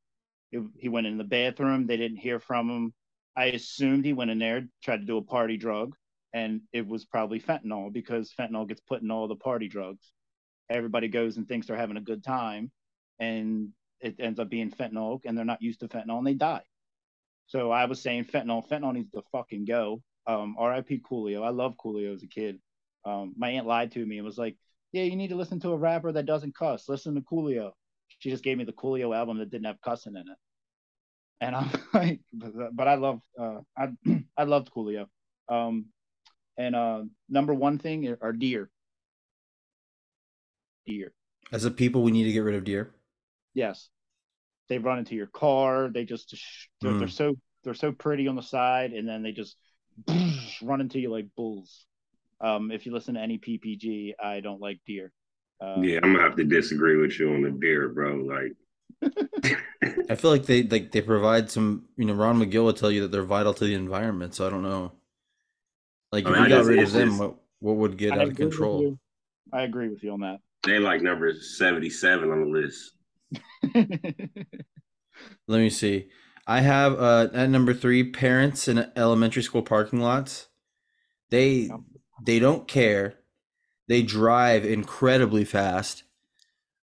[0.51, 2.93] it, he went in the bathroom, they didn't hear from him.
[3.37, 5.95] I assumed he went in there, tried to do a party drug,
[6.33, 10.11] and it was probably fentanyl because fentanyl gets put in all the party drugs.
[10.71, 12.71] Everybody goes and thinks they're having a good time,
[13.19, 16.63] and it ends up being fentanyl, and they're not used to fentanyl and they die.
[17.47, 20.01] So I was saying fentanyl, fentanyl needs to fucking go.
[20.27, 21.01] Um, R.I.P.
[21.09, 21.43] Coolio.
[21.43, 22.59] I love Coolio as a kid.
[23.05, 24.55] Um, my aunt lied to me and was like,
[24.91, 26.87] "Yeah, you need to listen to a rapper that doesn't cuss.
[26.87, 27.71] Listen to Coolio."
[28.19, 30.37] She just gave me the Coolio album that didn't have cussing in it,
[31.41, 32.19] and I'm like,
[32.73, 33.89] but I love, uh, I
[34.37, 35.07] I loved Coolio.
[35.47, 35.87] Um,
[36.57, 38.69] and uh, number one thing are deer.
[40.85, 41.13] Deer.
[41.51, 42.91] As a people, we need to get rid of deer.
[43.53, 43.89] Yes
[44.69, 45.89] they run into your car.
[45.91, 46.33] They just
[46.79, 46.99] they're, mm.
[46.99, 49.57] they're so they're so pretty on the side, and then they just
[50.61, 51.85] run into you like bulls.
[52.39, 55.11] Um, if you listen to any PPG, I don't like deer.
[55.59, 58.15] Um, yeah, I'm gonna have to disagree with you on the deer, bro.
[58.15, 59.57] Like,
[60.09, 61.85] I feel like they like they provide some.
[61.97, 64.35] You know, Ron Magill will tell you that they're vital to the environment.
[64.35, 64.93] So I don't know.
[66.11, 68.27] Like, if I mean, we got rid of them, what what would get I out
[68.29, 68.97] of control?
[69.51, 70.39] I agree with you on that.
[70.63, 72.93] They like number seventy seven on the list.
[75.47, 76.09] Let me see.
[76.47, 80.47] I have uh, at number three, parents in elementary school parking lots.
[81.29, 81.69] They
[82.25, 83.15] they don't care.
[83.87, 86.03] They drive incredibly fast.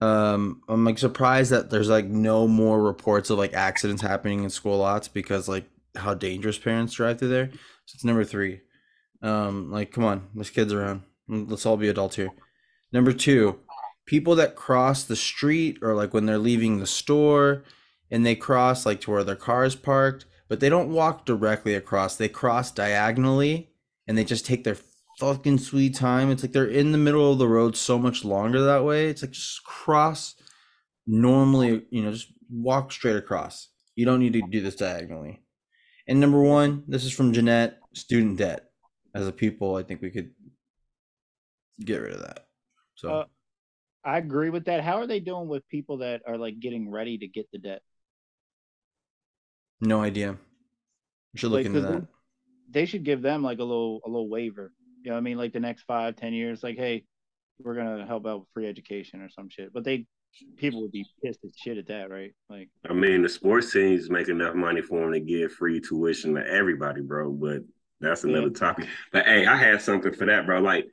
[0.01, 4.51] Um, I'm like surprised that there's like no more reports of like accidents happening in
[4.51, 5.65] school lots because like
[5.95, 7.51] how dangerous parents drive through there.
[7.87, 8.61] So it's number three.
[9.23, 11.03] Um, like come on, there's kids around.
[11.29, 12.31] Let's all be adults here.
[12.93, 13.61] Number two,
[14.07, 17.65] people that cross the street or like when they're leaving the store
[18.11, 21.75] and they cross like to where their car is parked, but they don't walk directly
[21.75, 22.17] across.
[22.17, 23.71] They cross diagonally
[24.07, 24.79] and they just take their
[25.19, 26.31] fucking sweet time.
[26.31, 29.09] It's like they're in the middle of the road so much longer that way.
[29.09, 30.37] It's like just cross
[31.07, 33.69] normally, you know, just walk straight across.
[33.97, 35.43] You don't need to do this diagonally.
[36.07, 38.71] And number one, this is from Jeanette, student debt.
[39.15, 40.31] As a people, I think we could
[41.81, 42.47] get rid of that.
[42.95, 43.25] So Uh,
[44.07, 44.85] I agree with that.
[44.85, 47.83] How are they doing with people that are like getting ready to get the debt?
[49.81, 50.37] no idea.
[51.35, 52.09] Should look like, into 'cause that.
[52.71, 54.73] They should give them like a little a little waiver.
[55.03, 55.37] You know what I mean?
[55.37, 57.05] Like the next five, ten years, like, hey,
[57.63, 59.73] we're gonna help out with free education or some shit.
[59.73, 60.07] But they
[60.57, 62.33] people would be pissed as shit at that, right?
[62.49, 66.35] Like I mean, the sports teams make enough money for them to give free tuition
[66.35, 67.33] to everybody, bro.
[67.33, 67.63] But
[68.01, 68.87] that's another topic.
[69.13, 70.61] But hey, I had something for that, bro.
[70.61, 70.87] Like,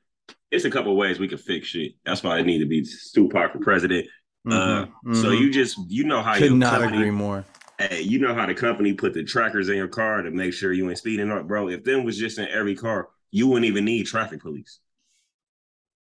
[0.54, 1.93] it's a couple ways we can fix shit.
[2.06, 4.08] That's why it need to be Stu Parker president.
[4.49, 7.45] Uh, Mhm, So you just you know how you not company, agree more.
[7.80, 10.74] Hey, you know how the company put the trackers in your car to make sure
[10.74, 11.70] you ain't speeding up, bro.
[11.70, 14.80] If them was just in every car, you wouldn't even need traffic police.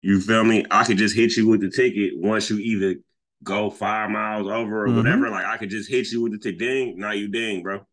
[0.01, 0.65] You feel me?
[0.71, 2.95] I could just hit you with the ticket once you either
[3.43, 4.97] go five miles over or Mhm.
[4.97, 5.29] whatever.
[5.29, 6.59] Like I could just hit you with the ticket.
[6.59, 7.85] Ding, now you ding, bro.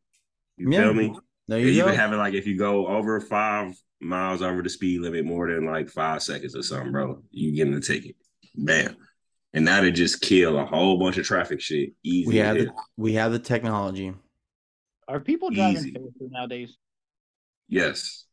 [0.56, 1.12] You Yeah, feel me?
[1.48, 5.00] There You even have it like if you go over five miles over the speed
[5.00, 8.16] limit more than like five seconds or something, bro, you getting the ticket.
[8.54, 8.96] Bam.
[9.54, 11.92] And that'd just kill a whole bunch of traffic shit.
[12.02, 12.28] Easy.
[12.28, 14.12] we have the we have the technology.
[15.08, 15.92] are people driving Easy.
[15.92, 16.76] faster nowadays?
[17.68, 18.24] yes.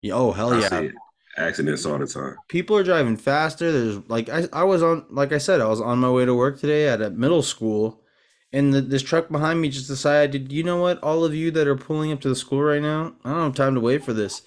[0.00, 0.68] Yeah, Oh hell I yeah.
[0.68, 0.94] see it.
[1.38, 2.36] Accidents all the time.
[2.48, 3.70] people are driving faster.
[3.72, 6.34] There's like I, I was on like I said, I was on my way to
[6.34, 8.02] work today at a middle school
[8.52, 11.66] and the, this truck behind me just decided, you know what, all of you that
[11.66, 14.12] are pulling up to the school right now, I don't have time to wait for
[14.12, 14.42] this.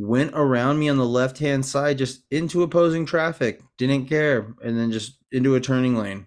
[0.00, 4.78] Went around me on the left hand side, just into opposing traffic, didn't care, and
[4.78, 6.26] then just into a turning lane.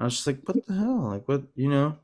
[0.00, 1.02] I was just like, what the hell?
[1.10, 1.98] Like what you know?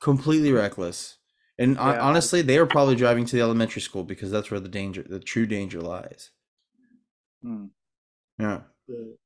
[0.00, 1.18] Completely reckless.
[1.58, 2.00] And Yeah.
[2.00, 5.20] honestly, they were probably driving to the elementary school because that's where the danger, the
[5.20, 6.30] true danger lies.
[7.42, 7.66] Hmm.
[8.38, 8.62] Yeah.
[8.86, 9.18] The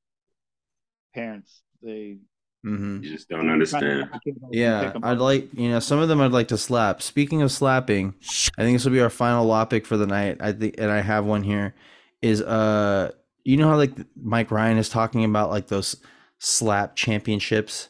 [1.14, 2.18] parents, they
[2.64, 3.02] Mm-hmm.
[3.02, 4.08] You just don't understand.
[4.50, 7.02] Yeah, I'd like you know some of them I'd like to slap.
[7.02, 8.14] Speaking of slapping,
[8.56, 10.36] I think this will be our final topic for the night.
[10.40, 11.74] I think, and I have one here.
[12.20, 13.10] Is uh,
[13.42, 15.96] you know how like Mike Ryan is talking about like those
[16.38, 17.88] slap championships,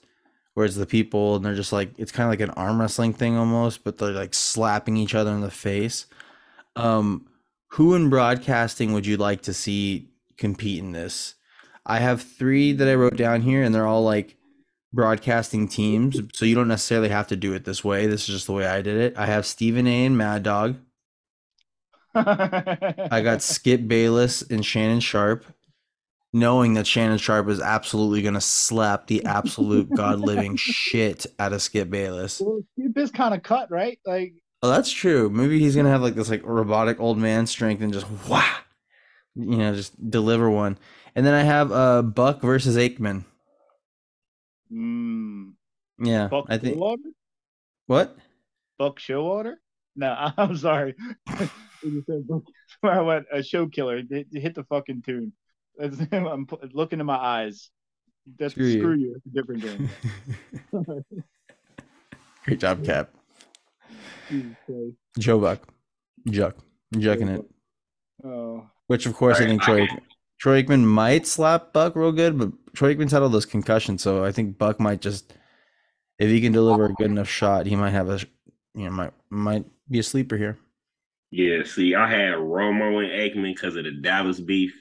[0.54, 3.12] where it's the people and they're just like it's kind of like an arm wrestling
[3.12, 6.06] thing almost, but they're like slapping each other in the face.
[6.76, 7.26] Um,
[7.68, 10.08] who in broadcasting would you like to see
[10.38, 11.34] compete in this?
[11.84, 14.36] I have three that I wrote down here, and they're all like
[14.92, 18.06] broadcasting teams, so you don't necessarily have to do it this way.
[18.06, 19.14] This is just the way I did it.
[19.16, 20.06] I have Stephen A.
[20.06, 20.76] and Mad Dog.
[22.14, 25.46] I got Skip Bayless and Shannon Sharpe,
[26.32, 31.52] knowing that Shannon Sharpe is absolutely going to slap the absolute god living shit out
[31.52, 32.40] of Skip Bayless.
[32.40, 33.98] Well, Skip is kind of cut, right?
[34.06, 34.34] Like,
[34.64, 35.28] Oh, that's true.
[35.28, 38.46] Maybe he's going to have like this like robotic old man strength and just wah,
[39.34, 40.78] you know, just deliver one.
[41.16, 43.24] And then I have uh Buck versus Aikman.
[44.72, 45.52] Mm,
[45.98, 47.12] Yeah, Buck I think Showalter?
[47.86, 48.16] what?
[48.78, 49.54] Buck Showalter?
[49.96, 50.94] No, I'm sorry.
[51.82, 52.44] You said Buck-
[52.82, 54.00] I went a show killer.
[54.08, 55.32] Hit, hit the fucking tune.
[55.76, 57.70] That's, I'm looking in my eyes.
[58.38, 58.98] That's Screw screw, you.
[59.08, 59.14] you.
[59.16, 59.90] It's a different game.
[62.44, 63.10] Great job, Cap.
[64.30, 64.96] Jesus Christ.
[65.18, 65.68] Joe Buck,
[66.30, 66.56] Juck,
[66.94, 67.44] jucking it.
[68.24, 69.88] Oh, Which, of course, I think I Troy
[70.38, 74.24] Troy Aikman might slap Buck real good, but Troy Aikman's had all those concussions, so
[74.24, 75.34] I think Buck might just,
[76.18, 78.20] if he can deliver a good enough shot, he might have a,
[78.74, 80.58] you know, might might be a sleeper here.
[81.30, 84.74] Yeah, see, I had Romo and Aikman because of the Dallas beef.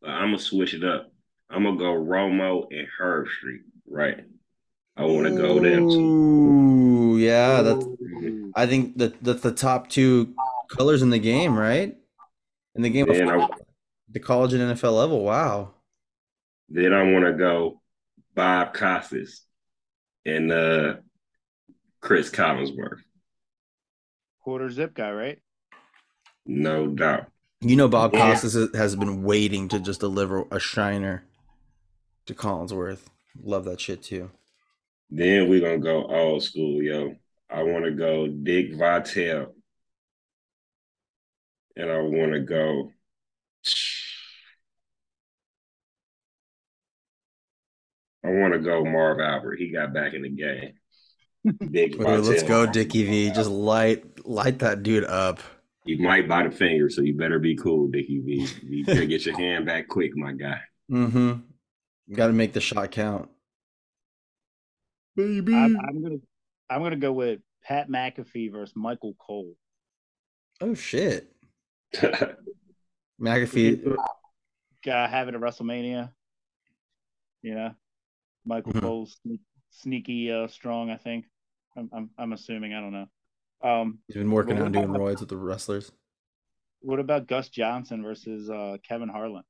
[0.00, 1.10] But I'm gonna switch it up.
[1.50, 3.62] I'm gonna go Romo and Herbstreit.
[3.88, 4.24] Right.
[4.96, 5.84] I want to go them.
[5.90, 7.84] Ooh, yeah, that's.
[7.84, 8.50] Mm-hmm.
[8.54, 10.34] I think that that's the top two
[10.70, 11.94] colors in the game, right?
[12.74, 13.48] In the game, of I
[14.10, 15.22] the college and NFL level.
[15.22, 15.74] Wow.
[16.68, 17.80] Then I want to go
[18.34, 19.42] Bob Costas
[20.24, 20.96] and uh
[22.00, 23.00] Chris Collinsworth.
[24.40, 25.38] quarter zip guy, right?
[26.44, 27.26] No doubt.
[27.60, 28.30] You know, Bob Yeah.
[28.32, 31.24] Costas has- has been waiting to just deliver a shiner
[32.26, 33.06] to Collinsworth.
[33.42, 34.30] Love that shit too.
[35.10, 37.16] Then we're gonna go old school, yo.
[37.50, 39.54] I want to go Dick Vitale.
[41.76, 42.92] And I want to go.
[48.26, 49.56] I want to go Marv Albert.
[49.56, 50.72] He got back in the game.
[51.70, 53.30] Dick Wait, let's go, Dickie V.
[53.30, 55.40] Just light light that dude up.
[55.84, 58.48] You might bite a finger, so you better be cool, Dickie V.
[58.64, 60.60] You better get your hand back quick, my guy.
[60.90, 62.14] Mm-hmm.
[62.14, 63.28] Got to make the shot count.
[65.14, 65.54] Baby.
[65.54, 66.16] I'm, I'm gonna,
[66.68, 69.54] I'm gonna go with Pat McAfee versus Michael Cole.
[70.60, 71.32] oh shit.
[73.20, 73.96] McAfee.
[73.96, 76.10] uh, having a WrestleMania.
[77.42, 77.74] You know,
[78.46, 78.80] Michael Mhm.
[78.80, 79.18] Cole's
[79.70, 80.90] sneaky uh, strong.
[80.90, 81.26] I think.
[81.76, 82.72] I'm, I'm I'm assuming.
[82.74, 83.06] I don't know.
[83.62, 85.92] Um, He's been working on doing roids with the wrestlers.
[86.80, 89.42] what about Gus Johnson versus uh, Kevin Harlan?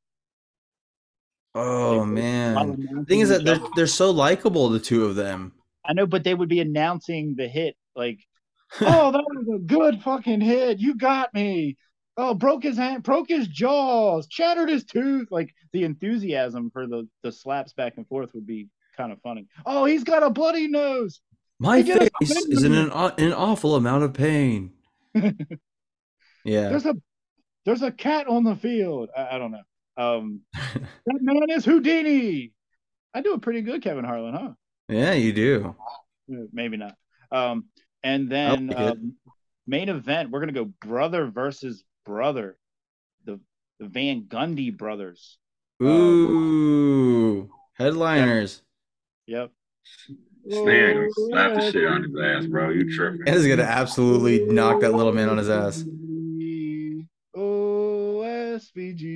[1.55, 2.55] Oh Like, man.
[2.92, 5.53] The thing is that they're they're so likable, the two of them.
[5.84, 8.18] I know, but they would be announcing the hit like,
[8.80, 10.80] "Oh, that was a good fucking hit.
[10.80, 11.76] You got me."
[12.18, 15.28] Oh, broke his hand, broke his jaws, shattered his tooth.
[15.30, 19.47] Like the enthusiasm for the the slaps back and forth would be kind of funny.
[19.64, 21.20] Oh, he's got a bloody nose.
[21.59, 24.72] My a face is in an an awful amount of pain.
[25.14, 25.32] yeah.
[26.44, 26.94] There's a
[27.64, 29.11] there's a cat on the field.
[29.16, 29.62] I, I don't know.
[29.97, 32.53] Um, that man is Houdini.
[33.14, 34.51] I do a pretty good Kevin Harlan, huh?
[34.88, 35.74] Yeah, you do.
[36.30, 36.94] Uh, Maybe not.
[37.32, 37.66] Um,
[38.03, 39.14] and then like um,
[39.66, 42.59] main event, we're gonna go brother versus brother,
[43.24, 43.40] the
[43.80, 45.38] the Van Gundy brothers.
[45.82, 47.51] Ooh.
[47.74, 48.62] Headliners.
[49.27, 49.51] Yep.
[50.49, 52.70] Stan gonna oh, slap the shit on of his ass, bro.
[52.70, 53.24] You tripping.
[53.24, 55.85] That is gonna absolutely knock that little man on his ass.
[57.37, 59.07] OSBG.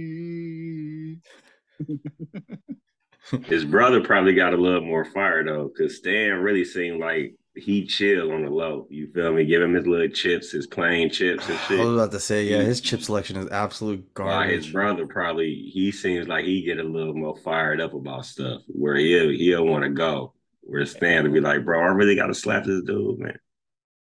[3.47, 7.85] His brother probably got a little more fire though, because Stan really seemed like he
[7.87, 8.87] chill on the low.
[8.91, 9.45] You feel me?
[9.45, 12.63] Give him his little chips, his plain chips and I was about to say, yeah,
[12.63, 16.83] his chip selection is absolute While his brother probably he seems like he get a
[16.83, 20.35] little more fired up about stuff where he'll he'll want to go.
[20.63, 23.39] Where Stan to be like, bro, I really gotta slap this dude, man.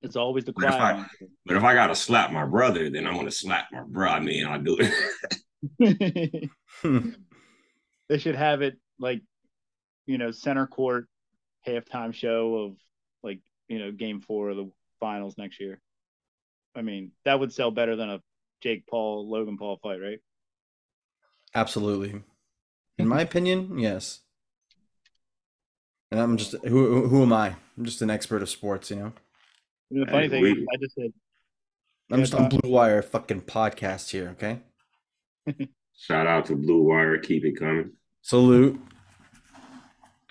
[0.02, 1.06] It's always the But if I-
[1.46, 4.10] But if I gotta slap my brother, then I'm gonna slap my bro.
[4.10, 6.50] I mean, I'll do it.
[6.82, 7.10] Hmm.
[8.08, 9.22] they should have it like,
[10.06, 11.08] you know, center court
[11.68, 12.78] halftime show of like,
[13.70, 15.80] you know, game four of the finals next year.
[16.76, 18.22] I mean, that would sell better than a
[18.62, 20.20] Jake Paul, Logan Paul fight, right?
[21.56, 22.10] Absolutely.
[22.10, 22.20] In
[22.98, 23.08] mm-hmm.
[23.08, 24.20] my opinion, yes.
[26.12, 27.56] And I'm just who who am I?
[27.78, 29.14] I'm just an expert of sports, you know.
[29.92, 31.14] And the funny Hey, thing we- is, I just said,
[32.12, 34.62] I'm just on Blue Wire fucking podcast here, okay?
[35.96, 37.92] Shout out to Blue Wire, keep it coming.
[38.22, 38.82] Salute.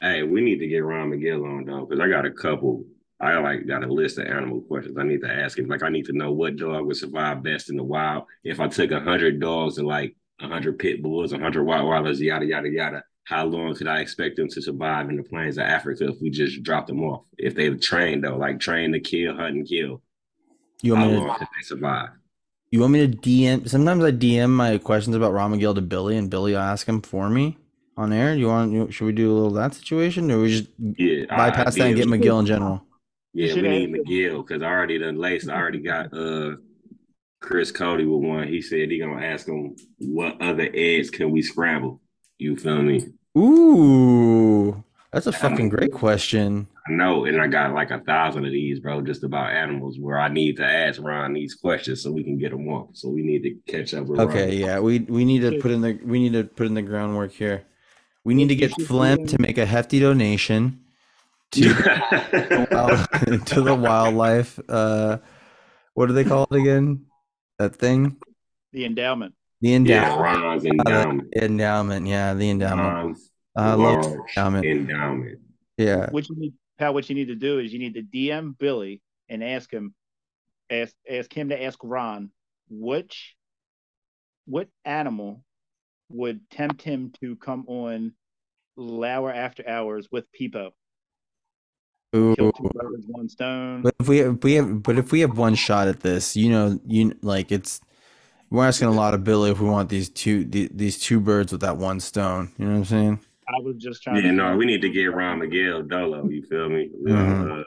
[0.01, 2.85] Hey, we need to get Ron Magill on though, because I got a couple.
[3.21, 5.67] I like got a list of animal questions I need to ask him.
[5.67, 8.25] Like I need to know what dog would survive best in the wild.
[8.45, 12.21] If I took a hundred dogs and like a hundred pit bulls, a hundred Rottweilers,
[12.21, 15.65] yada yada yada, how long could I expect them to survive in the plains of
[15.65, 17.25] Africa if we just dropped them off?
[17.37, 20.03] If they trained though, like trained to kill, hunt, and kill,
[20.83, 22.11] You how want me long to could they survive?
[22.71, 26.17] you want me to DM sometimes I DM my questions about Ron Magill to Billy
[26.17, 27.57] and Billy will ask them for me
[27.97, 28.35] on air.
[28.35, 31.27] You want you, should we do a little of that situation or we just Yeah,
[31.35, 32.07] bypass that and get.
[32.09, 32.88] Magill in general?
[33.39, 33.95] Yeah, should we need.
[33.95, 35.49] Magill because I already done laced.
[35.49, 36.57] I already got uh
[37.41, 38.49] Chris Cody with one.
[38.49, 42.01] He said he gonna ask him what other eggs can we scramble.
[42.39, 43.07] You feel me?
[43.37, 44.83] Ooh.
[45.13, 46.67] That's a fucking great question.
[46.87, 50.19] I know, and I got like a thousand of these, bro, just about animals where
[50.19, 52.91] I need to ask Ron these questions so we can get them off.
[52.95, 54.59] So we need to catch up with Okay, Ron.
[54.59, 57.33] yeah, we we need to put in the we need to put in the groundwork
[57.33, 57.65] here.
[58.25, 60.81] We need to get should Flem to make a hefty donation
[61.53, 64.59] to wild- to the wildlife.
[64.69, 65.19] Uh,
[65.95, 67.07] what do they call it again?
[67.59, 68.17] That thing,
[68.73, 69.35] the endowment.
[69.61, 70.21] the yeah, endowment.
[70.21, 71.35] Ron's endowment.
[71.35, 72.89] endowment, yeah, the endowment.
[72.89, 74.65] Ron's I love large endowment.
[74.67, 75.39] endowment.
[75.77, 78.57] Yeah, What you need, Pat, what you need to do is you need to DM
[78.59, 79.95] Billy and ask him,
[80.71, 82.31] ask ask him to ask Ron
[82.69, 83.35] which
[84.47, 85.43] what animal
[86.11, 88.13] would tempt him to come on
[88.77, 90.71] Lauer After Hours with Peepo.
[92.17, 92.35] Ooh.
[92.37, 93.83] Kill two birds with one stone.
[93.83, 96.51] But if we if we have but if we have one shot at this, you
[96.51, 97.81] know, you like it's
[98.51, 101.53] we're asking a lot of Billy if we want these two the, these two birds
[101.53, 102.53] with that one stone.
[102.59, 103.21] You know what I'm saying?
[103.49, 106.29] I was just trying Yeah, to no, we need to get Ron Magill Dolo.
[106.29, 106.91] You feel me?
[107.09, 107.61] Mm-hmm.
[107.61, 107.65] uh,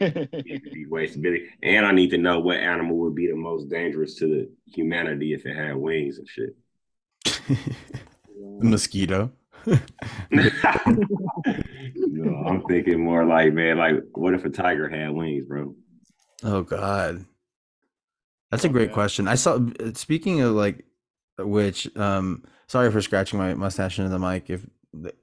[0.00, 1.48] need to be wasting Billy.
[1.62, 5.32] And I need to know what animal would be the most dangerous to the humanity
[5.32, 6.56] if it had wings and shit.
[7.24, 9.30] the mosquito.
[11.96, 15.74] No, I'm thinking more like, man, like, what if a tiger had wings, bro?
[16.42, 17.24] Oh God,
[18.50, 18.94] that's a great Okay.
[18.94, 19.28] question.
[19.28, 19.60] I saw.
[19.94, 20.84] Speaking of like,
[21.38, 24.48] which, um, sorry for scratching my mustache into the mic.
[24.50, 24.66] If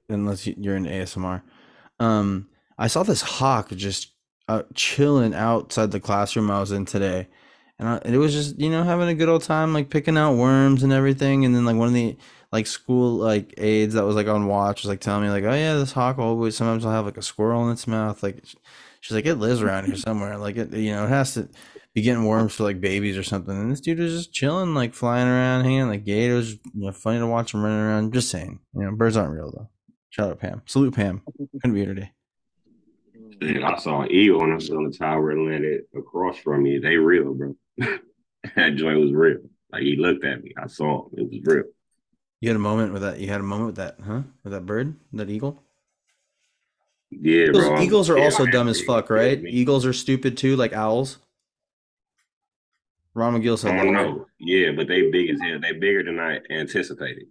[0.09, 1.41] unless you- you're in ASMR,
[1.99, 4.13] um, I saw this hawk just
[4.47, 7.27] uh, chilling outside the classroom I was in today,
[7.79, 10.17] and, I, and it was just you know having a good old time, like picking
[10.17, 11.43] out worms and everything.
[11.45, 12.15] And then like one of the
[12.51, 15.53] like school like aides that was like on watch was like telling me like, oh
[15.53, 18.43] yeah, this hawk always sometimes will have like a squirrel in its mouth, like.
[18.99, 20.37] She's like, it lives around here somewhere.
[20.37, 21.47] Like it, you know, it has to
[21.97, 23.57] be getting worms for like babies or something.
[23.57, 25.89] And this dude was just chilling, like flying around, hanging.
[25.89, 28.13] It was you know funny to watch him running around.
[28.13, 29.69] Just saying, you know, birds aren't real though.
[30.09, 30.61] Shout out Pam.
[30.67, 31.23] Salute Pam.
[31.59, 32.11] Couldn't be here today.
[33.63, 36.77] I saw an eagle I was on the tower and landed across from me.
[36.77, 37.55] They real, bro.
[37.77, 39.39] that joint was real.
[39.71, 40.53] Like he looked at me.
[40.55, 41.11] I saw him.
[41.17, 41.63] It was real.
[42.41, 43.19] You had a moment with that.
[43.19, 44.21] You had a moment with that, huh?
[44.43, 45.63] With that bird, that eagle.
[47.09, 47.81] Yeah, Eagles, bro.
[47.81, 49.39] eagles are Yeah, also dumb as fuck, right?
[49.43, 51.17] Eagles are stupid too, like owls.
[53.13, 53.83] Ron Magill said that.
[53.83, 54.07] don't right?
[54.07, 54.27] know.
[54.39, 55.59] Yeah, but they big as hell.
[55.59, 57.27] They bigger than I anticipated.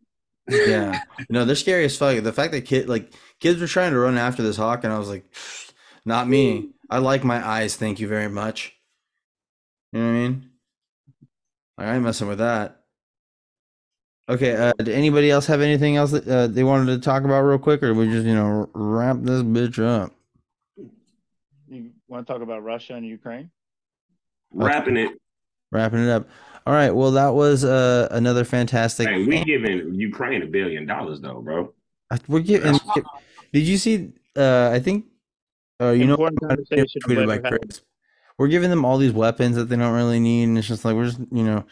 [0.48, 2.22] Yeah, no, they're scary as fuck.
[2.22, 4.98] The fact that kid, like kids were trying to run after this hawk, and I
[4.98, 5.24] was like,
[6.04, 6.70] not me.
[6.90, 8.74] I like my eyes, thank you very much.
[9.92, 10.50] You know what I mean?
[11.78, 12.80] Like, I ain't messing with that.
[14.28, 17.42] Okay, uh, did anybody else have anything else that uh, they wanted to talk about
[17.42, 20.12] real quick, or we just you know wrap this bitch up?
[21.68, 23.50] You want to talk about Russia and Ukraine?
[24.52, 25.12] Wrapping it.
[25.70, 26.28] Wrapping it up.
[26.66, 26.90] All right.
[26.90, 29.08] Well, that was uh, another fantastic.
[29.08, 31.72] Hey, we giving Ukraine a billion dollars though, bro.
[32.26, 32.80] We're getting.
[33.52, 34.12] Did you see?
[34.36, 35.06] Uh, I think.
[35.80, 37.60] Uh, you know, Important I conversation tweeted we've by ever had.
[37.60, 37.82] Chris.
[38.38, 40.96] We're giving them all these weapons that they don't really need, and it's just like
[40.96, 41.64] we're just you know,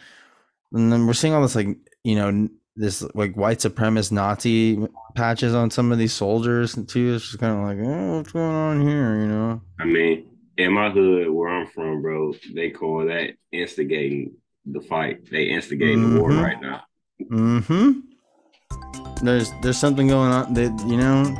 [0.71, 4.85] and then we're seeing all this like you know this like white supremacist Nazi
[5.15, 7.15] patches on some of these soldiers too.
[7.15, 9.21] It's just kind of like, oh, what's going on here?
[9.21, 9.61] You know?
[9.79, 10.25] I mean,
[10.57, 14.33] in my hood where I'm from, bro, they call that instigating
[14.65, 15.29] the fight.
[15.31, 16.43] They instigating the war Mhm.
[16.43, 16.81] right now.
[17.31, 17.91] Mm hmm.
[19.25, 21.33] There's there's something going on that you know,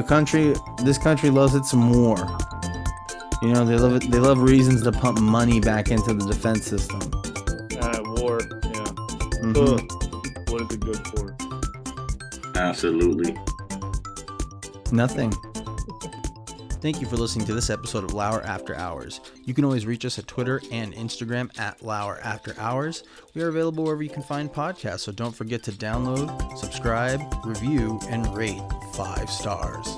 [0.00, 0.54] a country.
[0.84, 2.16] This country loves it some war.
[3.42, 4.10] You know, they love it.
[4.10, 7.00] They love reasons to pump money back into the defense system.
[9.54, 9.66] War.
[9.66, 9.74] Yeah.
[9.74, 10.50] Ugh.
[10.50, 11.36] What is it good for?
[12.56, 13.36] Absolutely.
[14.92, 15.32] Nothing.
[16.80, 19.20] Thank you for listening to this episode of Lauer After Hours.
[19.44, 23.04] You can always reach us at Twitter and Instagram at Lauer After Hours.
[23.32, 27.98] We are available wherever you can find podcasts, so don't forget to download, subscribe, review,
[28.10, 28.60] and rate
[28.92, 29.88] five stars.